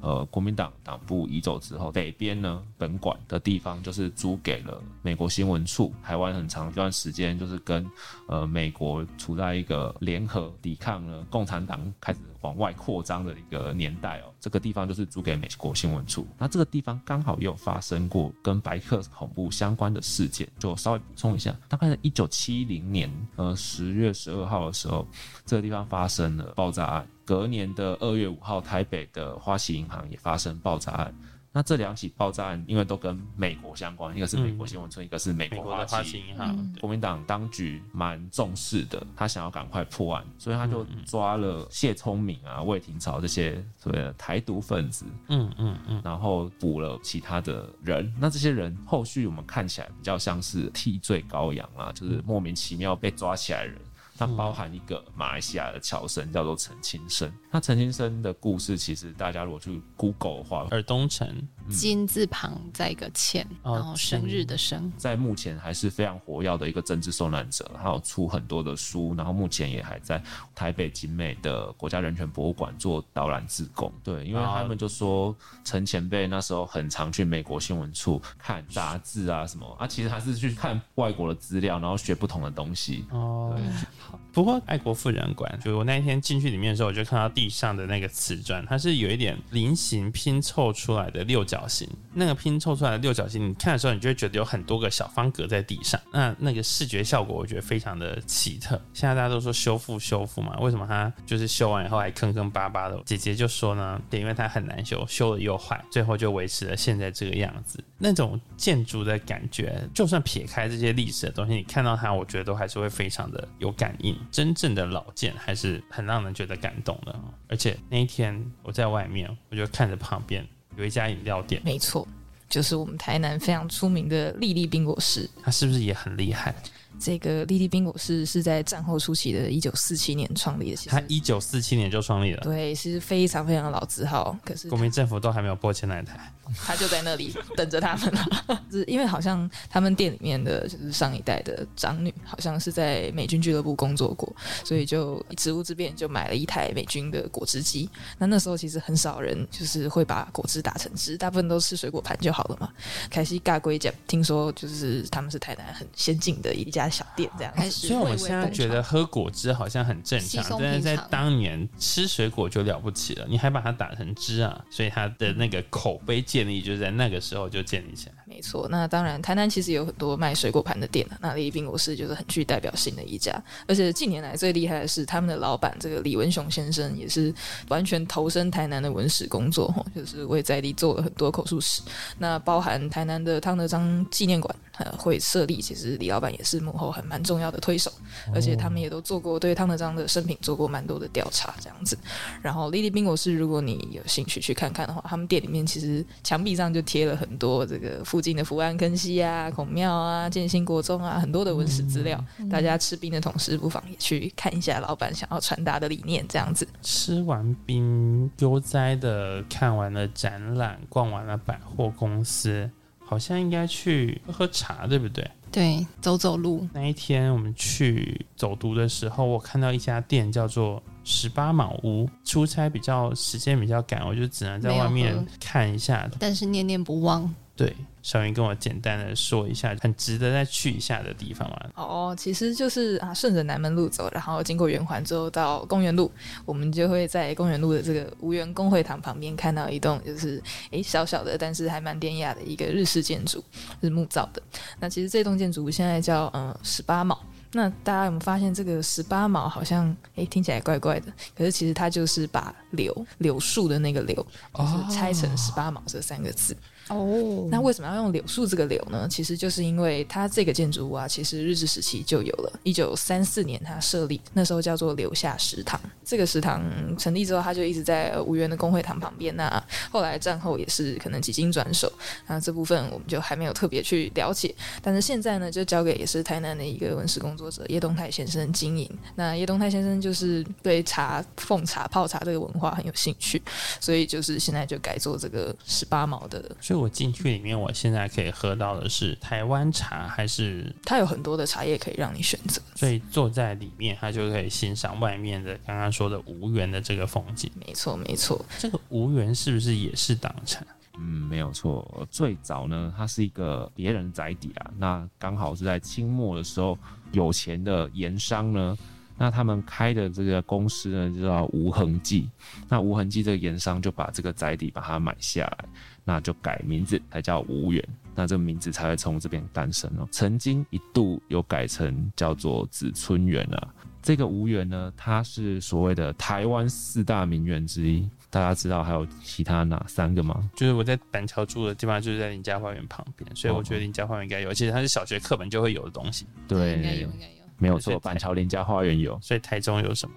[0.00, 5.94] 呃，国民党党部移走之后，北边呢本馆的地方就是租给了美国新闻处。
[6.02, 7.88] 台湾很长一段时间就是跟
[8.26, 14.32] 呃美国处在一个联合抵抗了共产党开始往外扩张的一个年代哦。
[14.38, 16.26] 这个地方就是租给美国新闻处。
[16.38, 21.56] 那这个地方刚好又发生过跟白客恐怖相关的事件，就稍微补充一下。
[21.68, 25.06] 大概在一九七零年呃十月十二号的时候，
[25.46, 27.06] 这个地方发生了爆炸案。
[27.24, 31.14] 隔年的二月五号，台北的花旗银行也发生爆炸案。
[31.52, 36.28] 那这两起爆炸案，因为都跟美国相关，一个是美国新闻村，一个是美美国的花旗旗。
[36.28, 48.10] 银行，嗯国民党当局蛮重视的，他想要赶快破案，所以他就抓了谢聪明啊、魏廷朝这些所谓的台独分子，嗯嗯嗯，然后捕了其他的人。
[48.18, 53.78] 那这些人后续我们看起来比较像是替罪羔羊啊，就是莫名其妙被抓起来的人。
[54.18, 57.32] 那包含一个马来西亚的侨生，叫做陈清生。
[57.50, 64.92] 那陈清生的故事，其实大家如果去 Google 的话，尔东城，金字旁再一个欠，哦然后生日的生。
[64.96, 70.22] 在目前还是非常活跃的一个政治受难者，他有出很多的书，然后目前也还在
[70.54, 73.92] 台北景美的国家人权博物馆做导览志工。
[74.02, 83.04] 对，因为他们就说陈前辈那时候很常去美国新闻处看杂志啊什么啊，其实他是去看外国的资料，然后学不同的东西。
[83.10, 83.58] 哦，
[83.98, 84.18] 好。
[84.32, 91.86] 不过爱国妇人馆，就我那一天进去里面的时候，我就看到地上的那个瓷砖，它是有一点菱形拼凑出来的六角形。
[92.14, 96.00] 那个拼凑出来的六角形，你看的时候，你就会觉得有很多个小方格在地上。
[96.10, 98.80] 那那个视觉效果，我觉得非常的奇特。
[98.94, 102.98] 现在大家都说修复修复嘛，为什么它就是修完以后还坑坑巴巴的？
[103.04, 107.82] 姐姐就说呢，对，因为它很难修，修了又坏，最后就维持了现在这个样子。
[107.98, 114.16] 那种建筑的感觉，就算撇开这些历史的东西，你看到它，我觉得都还是会非常的有感应。
[114.30, 117.14] 真正的老建还是很让人觉得感动的。
[117.48, 122.06] 而且那一天我在外面，我就看着旁边有一家饮料店，没错，
[122.48, 125.28] 就是我们台南非常出名的丽丽冰果室。
[125.42, 126.54] 它是不是也很厉害？
[127.00, 136.32] 这个丽丽冰果室是在战后初期的一九四七年创立的，其实它一九四七年就创立了，对是非常非常老字号，可是国民政府都还没有拨迁来台。
[136.64, 138.62] 他就在那里等着他们了。
[138.70, 147.88] 是因为好像他们店里面的就是上一代的长女，好像是在美军俱乐部工作过，所以就职务之便就买了一台美军的果汁机。
[148.18, 152.70] 那那时候其实很少人就是会把果汁打成汁，大部分都吃水果盘就好了嘛。
[153.10, 157.60] 凯西尬龟讲，听说就是他们是台南很先进的一家小店，这样子。
[157.60, 168.21] 开始所以我们现在觉得喝果汁好像很正常，但是在当年吃水果就了不起了，你还把它打成汁啊，所以它的那个口碑建立就是在那个时候就建立起来。
[168.32, 173.30] 没错，那当然，台南其实有很多卖水果盘的店啊那丽丽冰果室就是很具代表性的一家。
[173.68, 177.32] 而且近年来最厉害的是，他们的老板这个李文雄先生也是
[177.68, 181.82] 完全投身台南的文史工作，吼就是为在地做了很多口述史。
[182.18, 187.92] 那包含台南的汤德章纪念馆，呃，会设立，其实李老板也是幕后很蛮重要的推手，
[188.34, 191.98] 而且他们也都做过对汤德章的生平做过蛮多的调查，这样子。
[192.40, 202.24] 然后丽丽冰果室，如果你有兴趣去看看的话，他们店里面其实墙壁上就贴了很多这个附近的福安坑溪啊、孔庙啊、建兴国中啊，很多的文史资料。
[202.48, 206.66] 大家吃冰的同时，不妨也去看一下老板想要传达的理念，这样子。
[206.80, 212.70] 吃完冰悠哉的看完了展览，逛完了百货公司，
[213.04, 215.28] 好像应该去喝喝茶，对不对？
[215.50, 222.08] 对，走走路，那一天我们去走读的时候，我看到一家店叫做十八卯屋。
[222.24, 226.10] 出差比较时间比较赶，我就只能在外面看一下。
[226.18, 227.30] 但是念念不忘。
[227.64, 231.60] 对，小云跟我简单的说一下，很值得再去一下的地方嘛。
[231.76, 236.10] 哦，其实就是啊，顺着南门路走，然后经过圆环之后到公园路，
[236.44, 243.44] 我们就会在公园路的这个无缘公会堂旁边看到一栋就是诶小小的，但是还蛮典雅的一个日式建筑，
[243.80, 244.42] 是木造的。
[244.80, 247.16] 那其实这栋建筑物现在叫嗯十八卯。
[247.54, 251.12] 那大家有没有发现这个十八卯好像诶听起来怪怪的？
[251.36, 256.56] 可是其实它就是把柳柳树的那个柳，就是拆成十八卯这三个字。
[256.94, 259.06] 哦那为什么要用柳树这个柳呢？
[259.10, 262.60] 其实就是因为它这个建筑物啊，其实日治时期就有了。
[262.62, 265.80] 一九三四年它设立，那时候叫做柳下食堂。
[266.04, 266.62] 这个食堂
[266.98, 269.34] 成立之后，它就一直在无缘的工会堂旁边。
[269.36, 271.90] 那后来战后也是可能几经转手，
[272.26, 274.54] 那这部分我们就还没有特别去了解。
[274.82, 278.90] 但是现在呢，就交给也是台南的一个文史工作者叶东泰先生经营。
[279.14, 283.40] 那叶东泰先生就是对茶、奉茶、泡茶这个文化很有兴趣，
[283.80, 292.60] 所以就是现在就改做这个十八毛的所以我进去里面，我现在可以喝到的是台湾茶，还是它有很多的茶叶可以让你选择。
[292.74, 297.50] 所以坐在里面，它就可以欣赏外面的刚刚说的无缘的这个风景。
[297.64, 298.44] 没错，没错。
[298.58, 300.66] 这个无缘是不是也是党产？
[300.98, 302.06] 嗯，没有错。
[302.10, 306.76] 最早呢，它是一个别人的宅邸啊，那刚好是在清末的时候，
[307.12, 308.76] 有钱的盐商呢，
[309.16, 312.28] 那他们开的这个公司呢，就叫无痕记。
[312.68, 315.64] 那无痕记这个盐商就把这个宅邸把它买下来，
[316.04, 317.82] 那就改名字，才叫无缘。
[318.14, 320.06] 那这个名字才会从这边诞生哦。
[320.10, 323.68] 曾经一度有改成叫做紫春园啊。
[324.02, 328.08] 这个无缘呢，它是所谓的台湾四大名园之一。
[328.28, 330.50] 大家知道还有其他哪三个吗？
[330.56, 336.26] 就是我在板桥住的地方，就是在林家花园旁边，所以我觉得林家花园应该有，而且它是小学课本就会有的东西。
[336.48, 337.32] 对，应该有，应该有。
[337.58, 340.14] 没有错，板桥林家花园有所以台中有什么？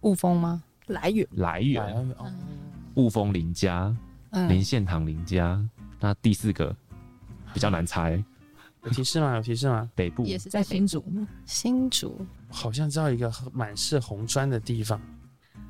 [0.00, 0.62] 雾峰吗？
[0.86, 1.84] 来源来源，
[2.18, 2.32] 哦
[2.94, 3.94] 雾峰林家、
[4.32, 5.62] 林嗯，献堂林家。
[5.98, 6.74] 那第四个
[7.54, 8.22] 比较难猜，
[8.84, 9.34] 有提示吗？
[9.36, 9.90] 有提示吗？
[9.96, 11.26] 北部也是在新竹吗？
[11.46, 12.24] 新竹。
[12.48, 15.00] 好像知道一个满是红砖的地方。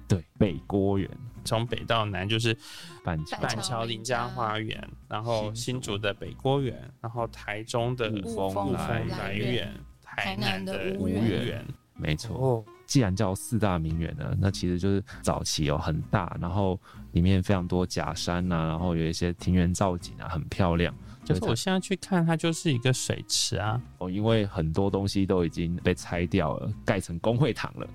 [0.08, 1.08] 对北郭园。
[1.44, 2.56] 从北到南就是
[3.04, 11.64] 板桥、板桥林家花园，然后新竹的北郭园，然后台中的雾雾峰峰来来园，台南的台南的吴吴园园。
[11.96, 12.36] 没错。
[12.36, 16.78] 哦，既然叫四大名园呢，那其实就是早期有很大，然后
[17.12, 20.94] 里面非常多假山呐、然后有一些庭园造景啊，很漂亮。
[21.24, 27.88] 就是我现在去看，它就是一个水池啊，哦，因为很多东西都已经被拆掉了，盖成工会堂了。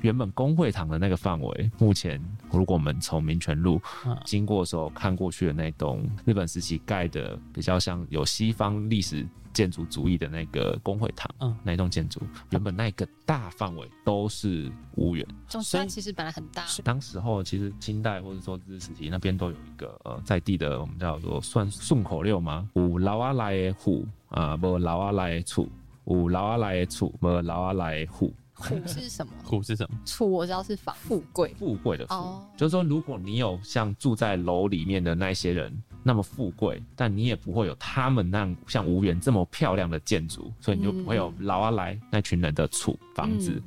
[0.00, 15.26] 原本工会堂的那个范围，目前如果我们从民权路嗯经过的时候看过去的那栋日本时期盖的比较像有西方历史建筑主义的那个工会堂，嗯那一栋建筑，原本那个大范围都是无园。
[15.48, 25.68] 总之所以其实本来很大，当时候其实清代或者说日治时期那边都有一个呃在地的我们叫做算顺口溜嘛，五老啊来的户啊，无老啊来的厝，
[26.06, 28.32] 有老啊来的厝，无老啊来的户。
[28.60, 29.32] 虎是什么？
[29.44, 29.98] 虎是什么？
[30.04, 43.50] 楚我知道是房富贵，富贵的富，哦就是说，如果你有像住在楼里面的那些人那么富贵，但你也不会有他们那样像无缘这么漂亮的建筑，所以你就不会有老阿来那群人的厝房子。
[43.52, 43.62] 嗯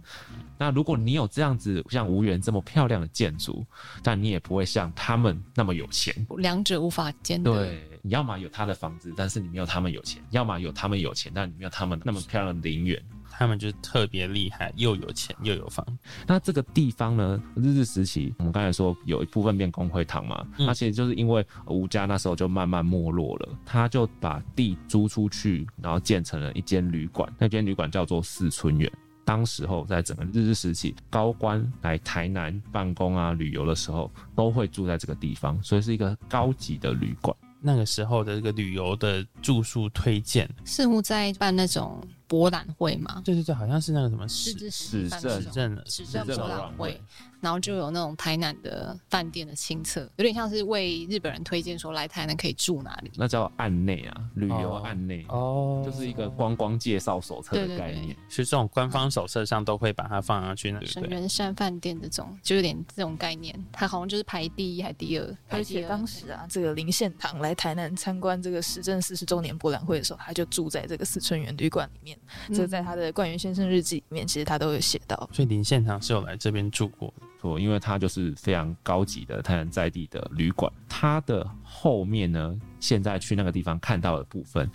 [0.55, 3.65] 那如果你有这样子像无缘这么漂亮的建筑，
[4.01, 6.15] 但你也不会像他们那么有钱。
[6.37, 7.51] 两者无法兼得。
[7.51, 13.01] 对，你要么有他的房子，但是你没有他们有钱；要么有他们有钱，但你没有他们那么漂亮的陵园。
[13.37, 15.85] 他们就是特别厉害，又有钱又有房。
[16.27, 28.91] 那这个地方呢，日治时期，我们刚才说有一部分变工会堂嘛，嗯那其实就是因为吴家那时候就慢慢没落了，他就把地租出去，然后建成了一间旅馆，那间旅馆叫做四春园。
[29.25, 37.35] 当时候在整个日治时期，高官来台南办公啊、旅游的时候，都会住在这个地方，所以是一个高级的旅馆。
[37.65, 45.07] 那个时候的这个旅游的住宿推荐，似乎在办那种博览会嘛，对对对，好像是那个什么日市治市
[45.51, 46.99] 政市政博览会，
[47.43, 53.11] 然后就有那种台南的饭店的清册，有点像是为日本人推荐说来台南可以住哪里。
[53.17, 58.15] 那叫案内啊，旅游哦案内，哦就是一个观光介绍手册的概念。
[58.29, 61.19] 是这种官方手册上都会把它放上去，那对神不对？
[61.19, 72.17] 人山饭店这种，就有点这种概念，它好像就是排第一还第二，排第二而且当时啊，这个林献堂来台南参观这个时政四十周年博览会的时候，他就住在这个四春园旅馆里面。
[72.47, 75.29] 嗯这在他的冠元先生日记里面，其实他都有写到。
[75.33, 77.25] 所以林献堂是有来这边住过的。
[77.43, 80.71] 错，因为它就是非常高级的台南在地的旅馆。
[80.87, 84.69] 它的后面呢，现在去那个地方看到的部分，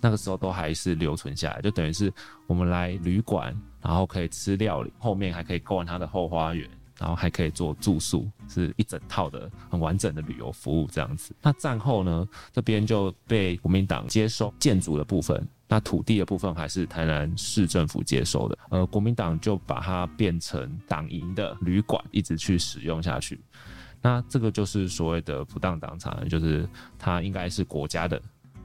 [0.00, 2.12] 那个时候都还是留存下来，就等于是
[2.46, 6.68] 我们来旅馆，然后可以吃料理，后面还可以逛它的后花园。
[6.98, 11.34] 然后还可以做住宿，是一整套的很完整的旅游服务这样子。
[11.42, 18.58] 那战后呢，这边就被国民党接收建筑的部分，那土地的部分还是台南市政府接收的。
[18.70, 23.40] 呃，国民党就把它变成党营的旅馆，一直去使用下去。
[24.00, 28.20] 那这个就是所谓的不当党产，就是它应该是国家的，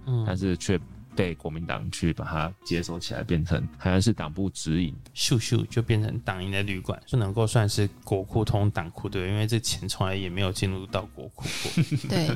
[0.05, 0.79] 嗯，但是却
[1.17, 4.95] 被国民党去把它接收起来，变成好像是党部指引。
[5.15, 11.83] 咻咻就变成党营的旅馆，就能够算是国库通党库对，因为这钱从来也没有进入到国库过。
[12.07, 12.29] 对，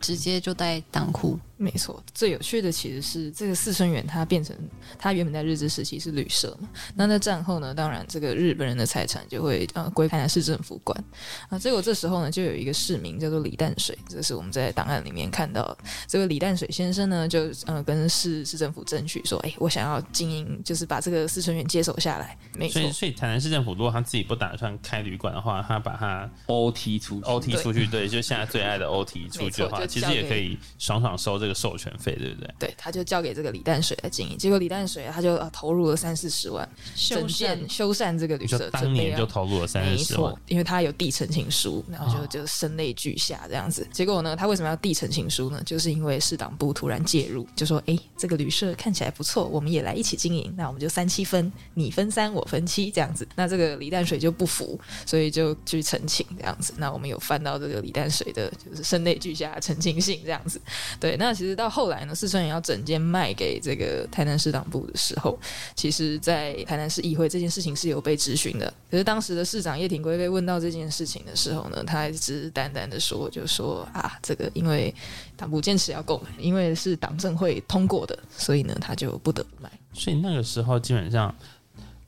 [0.00, 1.38] 直接就带党库。
[1.58, 4.56] 没错，最有趣的其实是这个四春园，它变成
[4.98, 11.04] 它原本在日治时期是旅社嘛，那在战后呢，当然这个日本人的财产就会呃归台南市政府管
[11.48, 11.58] 啊。
[11.58, 15.76] 结果这时候呢，就有一个市民叫做李淡水，这是我们在档案里面看到。
[16.06, 22.38] 这个李淡水先生呢，就呃跟市市政府争取说，哎，我想要经营，就是把这个四春园接手下来。
[22.54, 32.54] 没错所以，，所以台南市政府如果他自己不打算开旅馆的话，他把它 OT 出去 OT 出去，对，就现在最爱的 OT 出去的话，其实也可以爽爽收这个授权费，对不对？
[32.58, 34.36] 对，他就交给这个李淡水来经营。
[34.36, 43.86] 结果李淡水他就啊投入了三四十万，修建修缮这个旅社，当年就投入了三四十万，，因为他有递陈情书，然后就哦就声泪俱下这样子。
[43.92, 45.62] 结果呢，他为什么要递陈情书呢？
[45.64, 56.74] 就是因为市党部突然介入，就说：“哎，这个旅社看起来不错，我们也来一起经营，那我们就三七分，你分三，我分七这样子。”那这个李淡水就不服，所以就去澄清这样子。
[56.76, 60.60] 那我们有翻到这个李淡水的，就是声泪俱下的澄清信这样子。
[61.00, 65.38] 对，那其实到后来呢，四川也要整间卖给这个台南市党部的时候，
[65.76, 68.74] 其实，在台南市议会这件事情是有被质询的。
[68.90, 74.92] 可是当时的市长叶挺圭被问到这件事情的时候呢，他还只是淡淡的说，就说啊，这个因为
[75.36, 79.70] 党部坚持要购买，因为是党政会通过的，所以呢，他就不得不买。
[79.92, 81.32] 所以那个时候基本上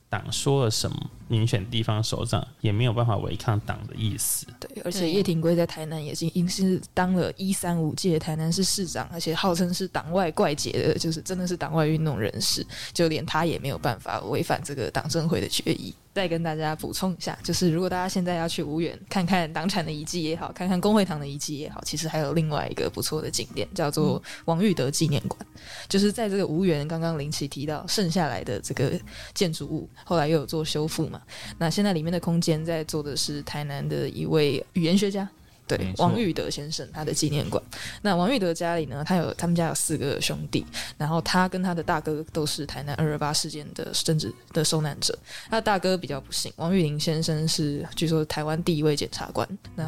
[0.09, 4.45] 党说了什么，民选地方首长，也没有办法违抗党的意思。
[4.59, 15.95] 对，而且叶廷圭在台南也是已经是当了一三五届台南市市长，而且号称是党外怪杰的，就是真的是党外运动人士，就连他也没有办法违反这个党政会的决议。
[16.13, 25.39] 再跟大家补充一下，就是如果大家现在要去无缘看看党产的遗迹也好，看看工会堂的遗迹也好，其实还有另外一个不错的景点，叫做王玉德纪念馆。
[25.87, 28.91] 就是在这个无缘，刚刚林奇提到剩下来的这个
[29.33, 31.20] 建筑物，后来又有做修复嘛。
[31.57, 35.27] 那现在里面的空间在做的是台南的一位语言学家。
[35.67, 37.63] 对王玉德先生他的纪念馆。
[38.01, 40.65] 那王玉德家里呢，他有他们家有四个兄弟，
[40.97, 45.17] 然后他跟他的大哥都是台南二二八事件的政治的受难者。
[45.49, 49.47] 他的大哥比较不幸，王玉林先生是据说台湾第一位检察官。
[49.75, 49.85] 那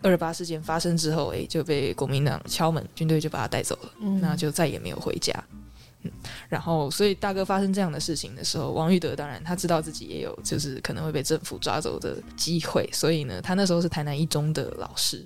[0.00, 5.34] 二二八事件发生之后，诶，就被国民党敲门，军队就把他带走了，嗯那就再也没有回家。
[6.48, 15.24] 然后所以大哥发生这样的事情的时候，王玉德当然他知道自己也有就是可能会被政府抓走的机会，所以呢，他那时候是台南一中的老师，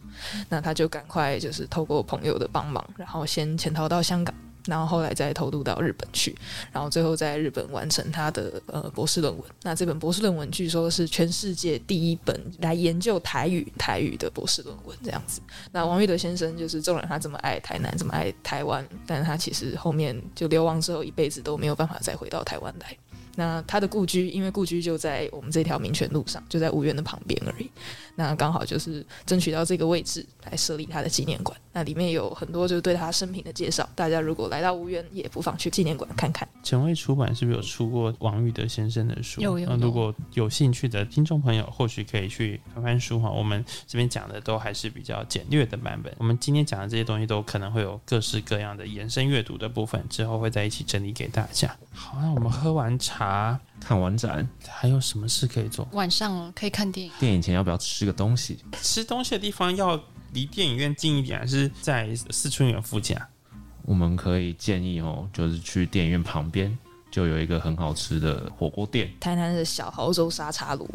[0.48, 4.34] 那他就赶快就是透过朋友的帮忙，然后先潜逃到香港。
[4.66, 6.36] 然后后来再偷渡到日本去，
[6.72, 9.44] 然后最后在日本完成他的呃博士论文。
[9.62, 15.40] 那这本博士论文据说是全世界第一本来研究台语台语的博士论文，这样子。
[15.72, 22.96] 那王玉德先生就是纵然他这么爱台南，这么爱台湾，但是他其实后面就流亡之后，一辈子都没有办法再回到台湾来。
[23.40, 27.70] 那他的故居，因为故居就在我们这条民权路上，就在吴园的旁边而已。
[28.14, 31.58] 那刚好就是争取到这个位置来设立他的纪念馆。
[31.72, 36.46] 那里面有很多就是对他生平的介绍，大家如果来到吴园，也不妨去纪念馆看看。
[36.62, 39.40] 前卫出版是不是有出过王玉德先生的书？
[39.40, 43.30] 有有有那如果有兴趣的听众朋友，或许可以去翻翻书哈。
[43.30, 46.12] 我们这边讲的都还是比较简略的版本。
[46.18, 51.74] 我们今天讲的这些东西都可能会有各式各样的延伸阅读的部分，之后会在一起整理给大家。
[51.94, 53.29] 好，那我们喝完茶，
[53.80, 55.88] 看完展，还有什么事可以做？
[55.92, 58.58] 晚上可以看电影，电影前要不要吃个东西？
[58.82, 60.00] 吃东西的地方要
[60.32, 63.28] 离电影院近一点，还是在四春园附近啊？
[63.82, 66.78] 我们可以建议哦，就是去电影院旁边
[67.10, 70.88] 就有一个很好吃的火锅店，台南的小豪州沙茶炉，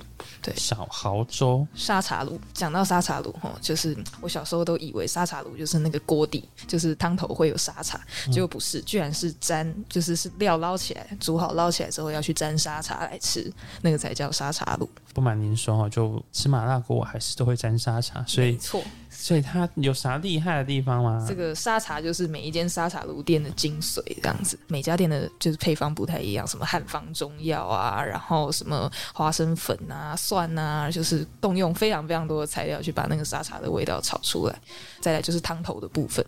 [0.56, 2.40] 小豪州沙茶炉。
[2.54, 8.00] 讲到沙茶炉，哈，就是我小时候都以为沙茶炉就是那个锅底，就是汤头会有沙茶，
[8.32, 13.52] 结果不是，居然是沾，就是是料捞起来，煮好捞起来之后要去沾沙茶来吃，
[13.82, 14.90] 那个才叫沙茶炉。
[15.14, 18.82] 不瞒您说哈，就吃麻辣锅，我还是都会沾沙茶，所以没错，
[19.26, 21.26] 所以它有啥厉害的地方吗？
[21.28, 24.56] 这个沙茶就是每一间沙茶炉店的精髓，这样子。
[24.68, 34.56] 每家店的就是配方不太一样，什么汉方中药啊，然后什么花生粉啊、蒜啊，就是动用非常非常多的材料去把那个沙茶的味道炒出来。
[35.02, 36.24] 再来就是汤头的部分，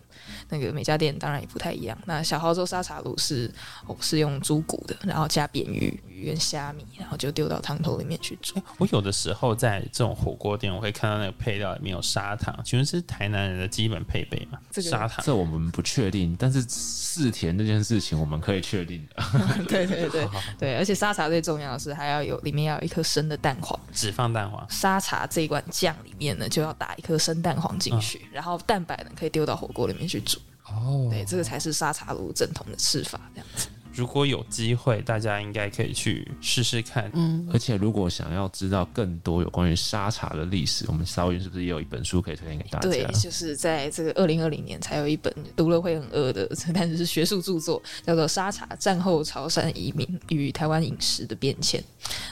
[0.48, 1.96] 那个每家店当然也不太一样。
[2.04, 3.48] 那小豪州沙茶炉是
[3.86, 8.60] 哦是用猪骨的，然后加扁鱼、鱼跟虾米，然后就丢到汤头里面去煮。
[8.78, 12.58] 我有的时候在这种火锅店，我会看到那个配料里面有砂糖，
[12.88, 14.58] 是台南人的基本配备嘛？
[14.70, 19.22] 这个砂糖这我们不确定，但是试甜这件事情我们可以确定的。
[19.68, 20.28] 对对对
[20.58, 23.78] 对，而且沙茶最重要的是还要有里面要有一颗生的蛋黄。
[23.92, 30.38] 只放蛋黄，沙茶这一罐酱里面呢，就要打一颗生蛋黄进去，然后蛋白呢可以丢到火锅里面去煮。
[30.64, 33.68] 哦对，这个才是沙茶炉正统的吃法，这样子。
[33.98, 37.10] 如果有机会，大家应该可以去试试看。
[37.14, 42.88] 嗯，而且如果想要知道更多有关于沙茶的历史，我们稍云是不是也有一本书可以推荐给大家？
[42.88, 51.80] 对，就是在这个二零二零年才有一本读了会很饿的， 但是是学术著作，叫做《沙茶：战后潮汕移民与台湾饮食的变迁》。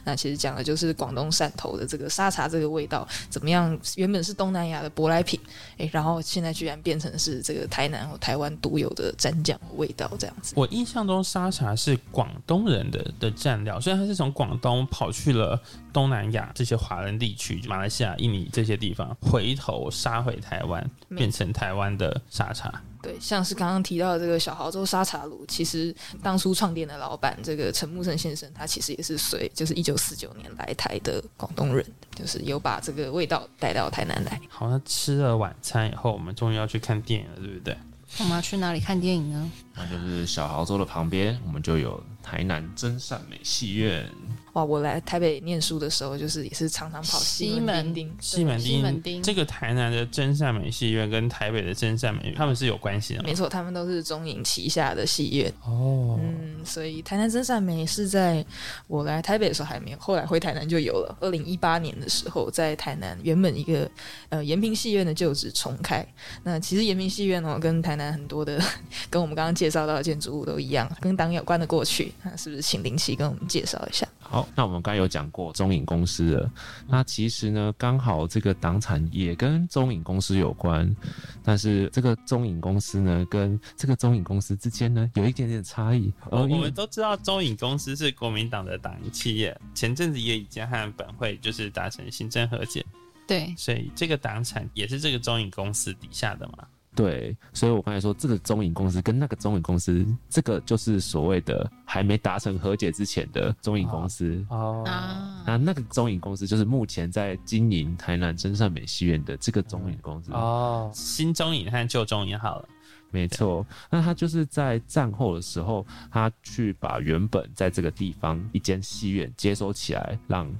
[0.04, 3.76] 那其实讲的就是广东汕头的这个沙茶这个味道怎么样？
[3.96, 5.38] 原本是东南亚的舶来品，
[5.78, 10.54] 诶，然后现在居然变成是这个台南和台湾独有的蘸酱味道，这样子。
[10.56, 15.60] 我印象中沙茶是广东人的的蘸料，虽然它是从广东跑去了
[15.92, 22.82] 东南亚这些华人地区，马来西亚、印尼这些地方，回头杀回台湾，变成台湾的沙茶。
[23.02, 31.86] 对，像是刚刚提到的这个小豪州沙茶炉，其实当初创店的老板这个陈木胜先生，他其实也是随就是一九四九年来台的广东人，
[32.16, 34.40] 就是有把这个味道带到台南来。
[34.48, 37.76] 好，那吃了晚餐以后，我们终于要去看电影了，对不对？
[38.18, 39.50] 我们要去哪里看电影呢？
[39.74, 44.10] 那就是小豪州的旁边，我们就有台南真善美戏院。
[44.56, 53.34] 哇，我来台北念书的时候，就是也是常常跑西西门门町，西门西门町这个台南的真善美戏院跟台北的真善美，他们是有关系的没？
[53.34, 55.52] 错，他们都是中影旗下的戏院。
[55.62, 58.42] 哦，嗯，所以台南真善美是在
[58.86, 61.14] 我来台北的时候还没有，后来回台南就有了。
[61.20, 63.86] 二零一八年的时候，在台南原本一个
[64.30, 66.02] 呃延平戏院的旧址重开。
[66.44, 68.58] 那其实延平戏院哦，跟台南很多的
[69.10, 72.10] 跟我们刚刚介绍到的建筑物都一样，跟党有关的过去。
[72.22, 74.08] 那是不是请林奇跟我们介绍一下？
[74.18, 76.50] 好，那我们刚有讲过中影公司了，
[76.86, 80.94] 那其实呢，刚好这个党产也跟中影公司有关，
[81.42, 86.12] 但是这个中影公司呢，跟这个中影公司之间呢，有一点点差异。
[86.30, 92.84] 我我们都知道中影公司是国民党的党营企业，前阵子也已经和本会就是达成行政和解，
[93.26, 96.66] 对，所以这个党产也是这个中影公司底下的嘛。
[96.96, 104.42] 对，所以我刚才说这个中影公司跟那个中影公司，这个就是所谓的还没达成和解之前的中影公司。
[104.48, 110.32] 哦啊，那那个中影公司就是目前在经营台南真善美戏院的这个中影公司。
[110.32, 112.68] 哦，新中影和旧中影好了，
[113.10, 120.50] 没错，那他就是在战后的时候，他去把原本在这个地方一间戏院接收起来，让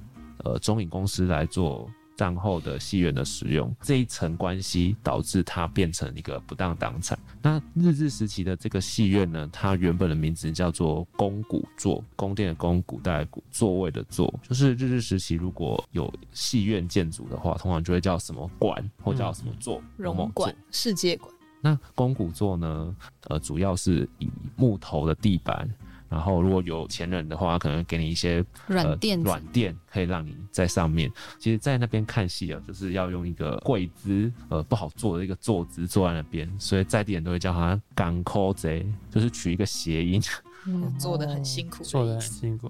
[0.43, 3.73] 呃中影公司来做战后的戏院的使用。
[3.81, 7.17] 这一层关系导致它变成一个不当党产。
[7.41, 14.33] 那日治时期的这个戏院呢，它原本的名字叫做宫古座，宫殿的宫，古代的古，座位的座。
[14.41, 22.95] 就是日治时期如果有戏院建筑的话，通常就会叫什么馆或叫什么座荣馆、世界馆，那宫古座呢？
[23.27, 25.69] 呃，主要是以木头的地板，
[26.09, 31.11] 然后如果有钱人的话，可能给你一些软垫子软垫，可以让你在上面。
[31.39, 40.21] 其实，在那边看戏啊，就是要用一个跪姿，呃，不好坐的一个坐姿坐在那边，所以在地人都会叫他“港口贼”，就是取一个谐音。
[40.99, 42.21] 做的很辛苦做的很。
[42.21, 42.69] 辛苦。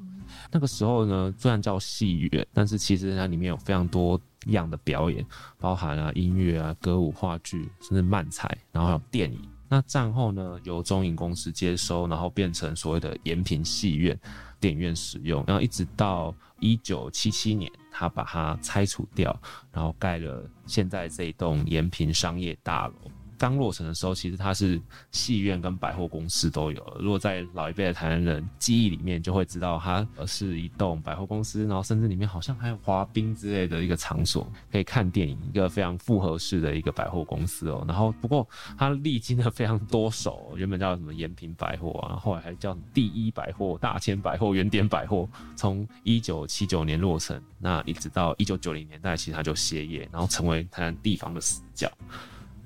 [0.52, 5.26] 那个时候呢，虽然叫戏院，但是其实它里面有非常多样的表演，
[5.58, 9.40] 包含啊音乐啊、歌舞、话剧，甚至漫才，然后还有电影。
[9.70, 14.18] 那战后呢，由中影公司接收，然后变成所谓的延平戏院
[14.60, 19.38] 电影院使用，然后一直到一九七七年，他把它拆除掉，
[19.72, 22.94] 然后盖了现在这一栋延平商业大楼。
[23.38, 24.80] 刚落成的时候，其实它是
[25.12, 26.98] 戏院跟百货公司都有。
[27.00, 37.84] 如果在老一辈的台南人记忆里面，就会知道它是一栋百货公司，然后甚至里面好像还有滑冰之类的一个场所，可以看电影，一个非常复合式的一个百货公司哦。
[37.88, 51.92] 然后不过它历经了非常多手，原本叫什么延平百货啊，后来还叫第一百货、大千百货、原点百货，从一九七九年落成，那一直到一九九零年代，其实它就歇业，然后成为台南地方的死角。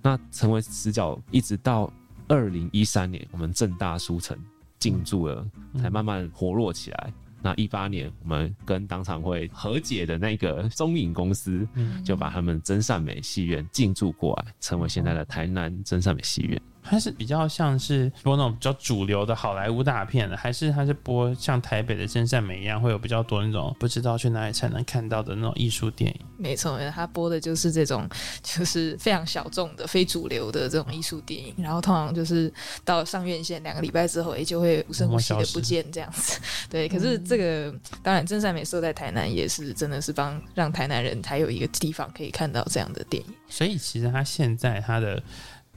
[0.02, 1.91] 那成为死角，一直到
[2.28, 4.38] 二零一三年，我们正大书城
[4.80, 5.45] 进驻了，
[5.80, 7.14] 才慢慢活络起来。
[7.43, 11.68] 那一八年，我们跟当场会和解的那个中影公司，
[12.06, 16.62] 就把他们真善美戏院进驻过来，成为现在的台南真善美戏院。
[16.84, 26.19] 它是比较像是播那种比较主流的好莱坞大片的，还是它是播像台北的真善美一样，会有比较多那种不知道去哪里才能看到的那种艺术电影？
[26.38, 28.07] 没错，它播的就是这种，
[28.41, 31.53] 就是非常小众的、非主流的这种艺术电影。
[31.57, 32.51] 然后通常就是
[32.84, 36.39] 到上院线两个礼拜之后，也就会无声无息的不见这样子。
[36.69, 43.34] 对，可是这个当然真善美设在台南，也是真的是帮让台南人才有一个地方可以看到这样的电影。
[43.47, 45.21] 所以其实它现在它的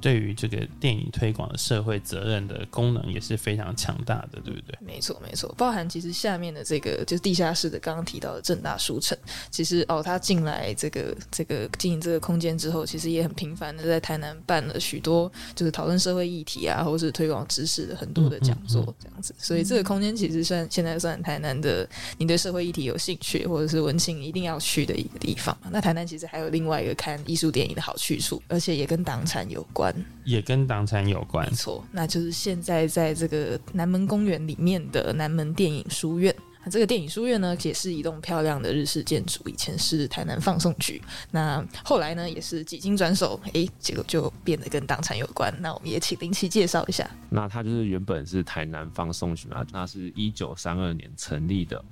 [0.04, 4.76] 对于这个电影推广的社会责任的功能也是非常强大的，对不对？
[4.78, 9.16] 没错，没错，包含其实下面的这个就是地下室的，刚刚提到的正大书城，
[9.50, 19.34] 其实哦，他进来这个这个经营这个空间之后，其实也很频繁的在台南办了许多就是讨论社会议题啊，或是推广知识的很多的讲座这样子。
[19.38, 21.88] 所以这个空间其实算现在算台南的，
[22.18, 25.56] 你对社会议题有兴趣或者是文青一定要去的一个地方。
[25.70, 29.93] 那台南其实还有另外一个看艺术电影的好去处，而且也跟党产有关。
[30.24, 31.56] 也跟党产有关没。
[31.56, 36.34] 错，那就是现在在这个南门公园里面的南门电影书院。
[36.66, 40.98] 那这个电影书院呢，也是一栋漂亮的日式建筑，以前是台南放送局。
[41.30, 45.54] 那后来呢，也是几经转手，诶，结果就变得跟党产有关。
[45.60, 47.06] 那我们也请林奇介绍一下。
[47.28, 51.84] 那它就是原本是台南放送局嘛，那是一九三二年成立的。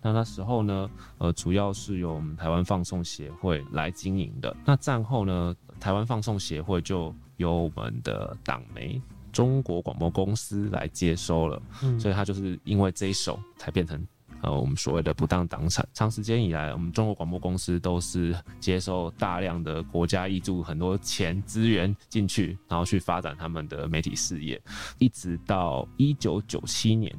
[0.00, 0.88] 那那时候呢，
[1.18, 4.56] 呃，主要是由我们台湾放送协会来经营的。
[4.64, 9.00] 那战后呢，台湾放送协会就由我们的党媒
[9.32, 11.60] 中国广播公司来接收了，
[11.98, 14.06] 所以它就是因为这一手才变成。
[14.42, 24.58] 呃，我们所谓的不当党产，长时间以来，我们中国广播公司都是接受大量的国家挹注很多钱资源进去，然后去发展他们的媒体事业，
[24.96, 27.14] 一直到一九九七年，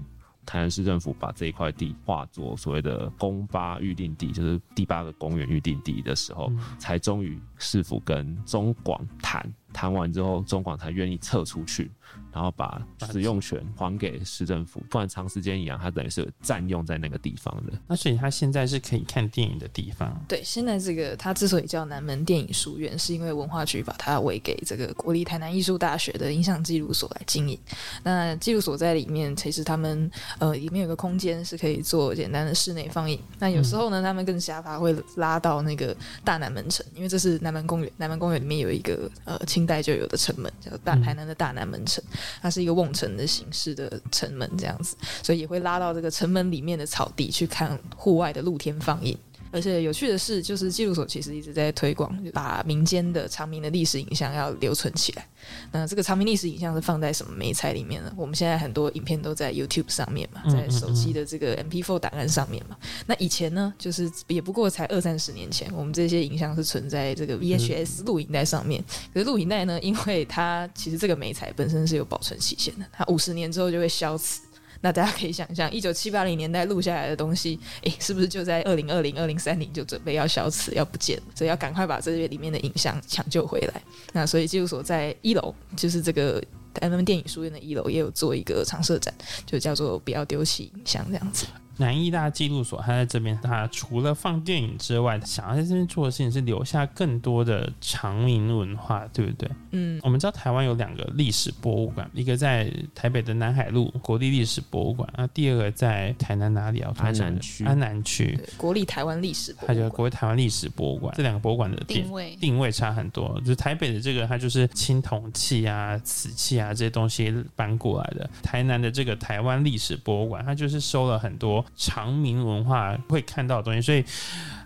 [0.48, 11.90] 台南市政府把这一块地划作所谓的公八预定地，就是第八个公园预定地的时候，才终于市府跟中广谈，谈完之后，中广才愿意撤出去，
[12.32, 17.74] 然后把使用权还给市政府，不然长时间以来，它等于是占用在那个地方的。
[17.88, 20.16] 那所以它现在是可以看电影的地方。
[20.28, 27.58] 对，现在这个它之所以叫南门电影书院，是因为文化局把它委给这个国立台南艺术大学的影像记录所来经营。
[28.04, 30.10] 那记录所在里面，其实他们
[30.40, 33.20] 呃里面有个空间是可以做简单的室内放映。
[33.40, 37.92] 那有时候呢，他们更瞎发会拉到那个大南门城，因为这是南门公园。
[37.98, 42.04] 南门公园里面有一个呃清代就有的城门，叫大台南的大南门城，
[42.42, 49.16] 它是一个瓮城的形式的城门这样子，所以也会拉到这个城门里面的草地去看户外的露天放映。
[49.52, 55.28] 而且有趣的是，就是记录所其实一直在推广，把民间的长明的历史影像要留存起来。
[55.72, 58.14] 那这个长明历史影像是放在什么媒材里面呢？
[58.16, 62.78] 我们现在很多影片都在 YouTube 上面嘛，在手机的这个 MP4 档案上面嘛。
[63.06, 68.84] 那以前呢，就是也不过才二三十年前，我们这些影像是存在这个 VHS 录影带上面。
[69.14, 74.42] 可是录影带呢，因为它其实这个媒材本身是有保存期限的，它五十年之后就会消磁。
[74.82, 81.24] 那大家可以想象，一九七八零年代录下来的东西，诶，是不是就在二零二零、二零三零就准备要消磁、要不见了？
[81.36, 83.82] 所以要赶快把这些里面的影像抢救回来。
[84.12, 86.44] 那所以记录所在一楼，就是这个
[86.80, 89.14] M M 电影书院的一楼，也有做一个常设展，
[89.46, 91.46] 就叫做“不要丢弃影像”这样子。
[91.82, 99.50] 南艺大记录所，他在这边，他除了放电影之外，想要在这边做的事情是留下更多的长明文化，对不对？
[99.72, 106.94] 嗯，我们知道台湾有两个历史博物馆，一个在台北的南海路国立历史博物馆，那第二个在台南哪里啊？
[107.00, 107.66] 安南区。
[107.66, 111.12] 安南区国立台湾历史，它叫国立台湾历史博物馆。
[111.18, 121.66] 这两个博物馆的定位定位差很多，就是台北的这个，它就是青铜器啊、瓷器啊这些东西搬过来的；台南的这个台湾历史博物馆，它就是收了很多。
[121.76, 124.04] 长明文化会看到的东西，所以，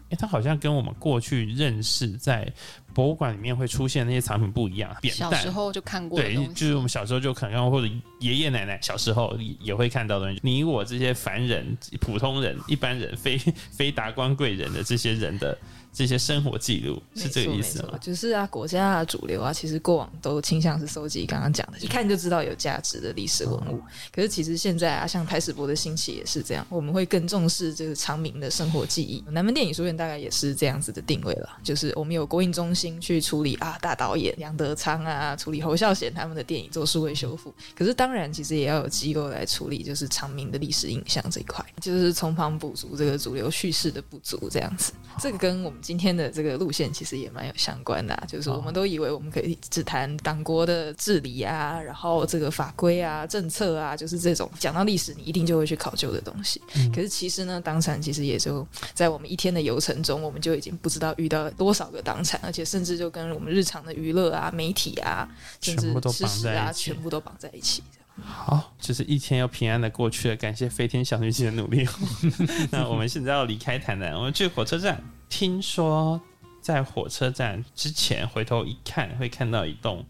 [0.10, 2.51] 哎，它好像跟我们过去认识在
[2.93, 4.95] 博物馆里面会出现那些藏品不一样。
[5.03, 10.39] 小时候就看过，对，就是我们小时候就可能或者爷爷奶奶小时候也会看到的东西。
[10.43, 13.38] 你我这些凡人、普通人、一般人、非
[13.72, 15.58] 非达官贵人的这些人的。
[15.96, 17.98] 这些生活记录是这个意思吗？
[18.02, 23.82] 就是啊，国家的主流啊，其实过往都倾向是收集刚刚讲的，一看就知道有价值的历史文物。
[24.14, 29.24] 可是其实现在啊，像台史博的兴起也是这样，我们会更重视这个长明的生活记忆。
[29.30, 37.54] 南门电影书院大概也是这样子的定位了，就是我们有国影中心去处理啊，大导演杨德昌啊，处理侯孝贤他们的电影做数位修复。
[37.74, 44.91] 可是当然，其实也要有机构来处理，就是长明的历史影像这一块，就是从旁补足这个主流叙事的不足，这样子。
[45.20, 56.59] 这个跟我们今天的这个路线其实也蛮有相关的，就是我们都以为我们可以只谈党国的治理啊，然后这个法规啊、政策啊，就是这种讲到历史你一定就会去考究的东西。
[56.91, 65.29] 可是其实呢，党产其实也就在我们一天的游程中，我们就已经不知道遇到多少个党产，而且甚至就跟我们日常的娱乐啊、媒体啊，
[65.61, 67.83] 甚至知识啊，全部都绑在一起。
[68.23, 71.88] 好，就是一天要平安的过去了，感谢飞天小女警的努力。
[72.71, 75.03] 那我们现在要离开台南，我们去火车站。
[75.30, 76.19] 听说
[76.61, 80.05] 在火车站之前回头一看，会看到一栋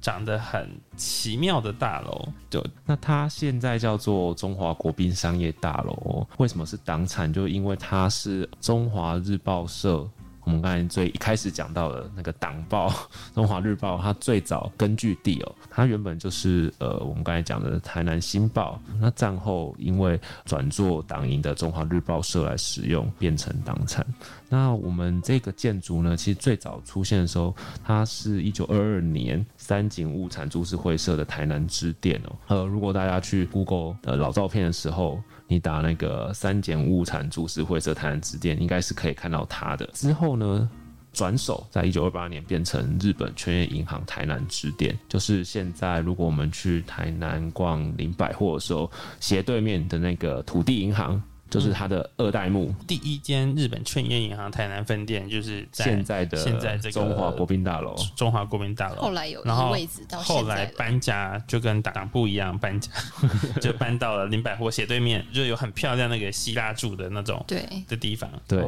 [0.00, 2.28] 长得很奇妙的大楼。
[2.50, 7.32] 就那它现在叫做中华国宾商业大楼，为什么是党产？
[7.32, 10.08] 就因为它是中华日报社。
[10.44, 12.88] 我们刚才最一开始讲到的那个党报
[13.34, 18.80] 《中华日报》，它最早根据地哦，它原本就是呃，我们刚才讲的台南新报。
[19.00, 24.04] 那战后因为转做党营的中华日报社来使用，变成党产。
[24.48, 32.36] 那我们这个建筑呢，其实最早出现的时候，它是一九二二年三井物产株式会社的台南支店哦。
[32.48, 35.22] 呃，如果大家去 Google 的老照片的时候，
[35.52, 39.86] 你打那个三井物产株式会社台南支店，应该是可以看到它的。
[39.92, 40.66] 之后呢，
[41.12, 48.90] 转手在一九二八年变成日本全业银行台南支店，就是现在如果我们去台南逛林百货的时候，
[49.20, 51.22] 斜对面的那个土地银行。
[51.52, 57.94] 就是它的二代目，第一间日本劝业银行台南分店，就是现在的现在这个中华国宾大楼。
[58.16, 62.90] 中华国宾大楼后来有然后位置到后来搬家就跟党部一样搬家，
[63.60, 68.30] 就搬到了林百货斜对面，就有很漂亮那个希腊住的那种对的地方。
[68.48, 68.64] 对，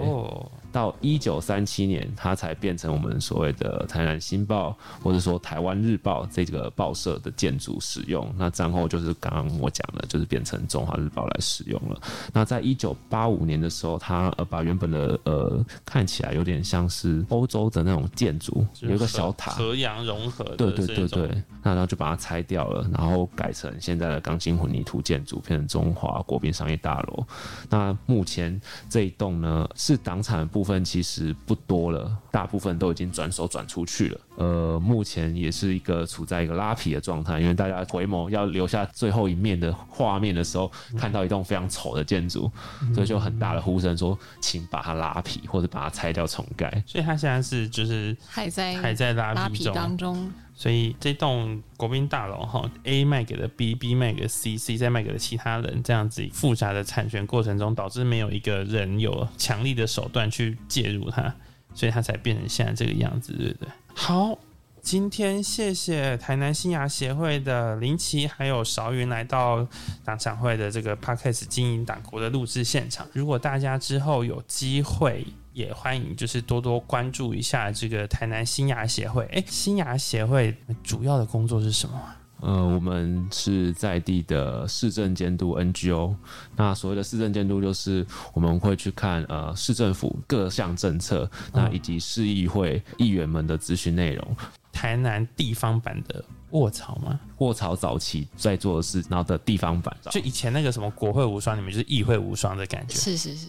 [0.71, 8.31] 到一九三七年，它才变成我们所谓的台南新报，或者说台湾日报这个报社的建筑使用。
[8.37, 12.01] 那战后就是刚刚我讲的，就是变成中华日报来使用了。
[12.33, 27.25] 那在一一九八五年的时候，他呃把原本的呃看起来有点像是欧洲的那种建筑，有一个小塔，河洋融合的对对对对，那然后就把它拆掉了，然后改成现在的钢筋混凝土建筑，变成中华国宾商业大楼。
[27.71, 28.61] 那目前
[28.91, 34.21] 这一栋呢，是党产的部分其实不多了，大部分都已经转手转出去了。
[34.37, 42.51] 呃，目前也是一个处在一个拉皮的状态，因为大家回眸要留下最后一面的画面的时候，看到一栋非常丑的建筑，
[42.95, 46.83] 所以就很大的呼声说，请把它拉皮或者把它拆掉重盖。
[46.87, 61.35] 所以他现在是就是还在还在拉拉皮当中，所以这栋国宾大楼哈，A 卖给了 B，B 卖给了 C，C 再卖给了其他人，这样子复杂的产权过程中，导致没有一个人有强力的手段去介入它，
[61.75, 63.69] 所以他才变成现在这个样子，对不对？
[63.95, 64.39] 好。
[64.85, 69.67] 今天谢谢台南新牙协会的林奇还有韶云来到
[70.05, 73.09] 党产会的这个 Podcast 经营党国的录制现场。
[73.15, 79.25] 如果大家之后有机会，也欢迎就是多多关注一下这个台南新牙协会。
[79.33, 81.99] 哎，新牙协会主要的工作是什么？
[82.41, 86.15] 呃，我们是在地的市政监督 NGO。
[86.57, 94.37] 那所谓的市政监督，就是我们会去看呃市政府各项政策，那以及市议会议员们的咨询内容。
[94.73, 97.19] 台南地方版的卧槽吗？
[97.39, 102.97] 卧槽早期在做的事，然后的地方版，就以前那个什么国会无双，你们就是议会无双的感觉。
[102.97, 103.49] 是是是，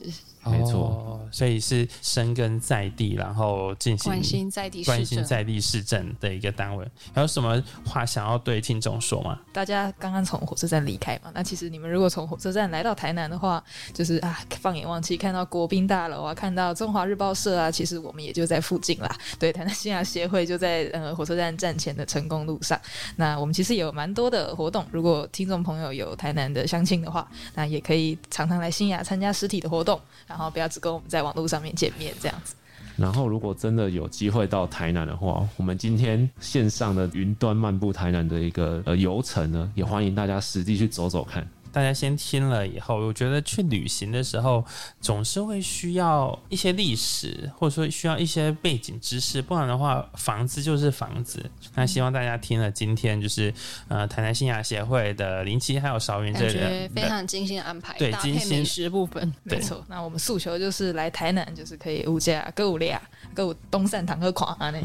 [0.51, 5.05] 没错哦，所以是深耕在地，然后进行关心在地关。
[5.05, 6.85] 心在地市政的一个单位。
[7.13, 9.39] 还有什么话想要对听众说吗？
[9.53, 19.15] 大家刚刚从火车站离开嘛，那其实你们如果从火车站来到台南的话，就是啊，放眼望去看到国宾大楼啊，看到中华日报社啊，其实我们也就在附近啦。
[19.37, 22.79] 对，台南新亚协会就在呃火车站站前的成功路上。
[23.17, 29.99] 那我们其实也有蛮多的活动，如果听众朋友有台南的相亲的话，那也可以常常来新亚参加实体的活动，
[30.35, 32.53] 然后不要只跟我们在网络上面见面这样子。
[32.97, 41.45] 然后，如果真的有机会到台南的话，我们今天线上的云端漫步台南的一个呃游程呢，也欢迎大家实地去走走看。
[41.75, 44.63] 大家先听了以后，我觉得去旅行的时候
[45.01, 51.51] 总是会需要一些历史，或者说需要一些背景知识，不然的话，房子就是房子。
[51.73, 53.53] 那希望大家听了今天就是
[53.89, 59.33] 呃台南新雅协会的林奇还有韶云这感觉非常精心安排，对精心美食部分。
[59.43, 63.01] 没错，那我们诉求就是来台南，就是可以物价购物量，
[63.33, 64.79] 购物东山堂和狂啊那。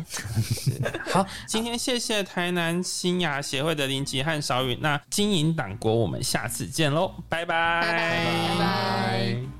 [1.12, 4.76] 好，今天谢谢台南新雅协会的林奇和韶云。
[4.80, 7.93] 那经营党国，我们下次见喽，拜拜，拜拜。
[7.93, 9.59] 拜拜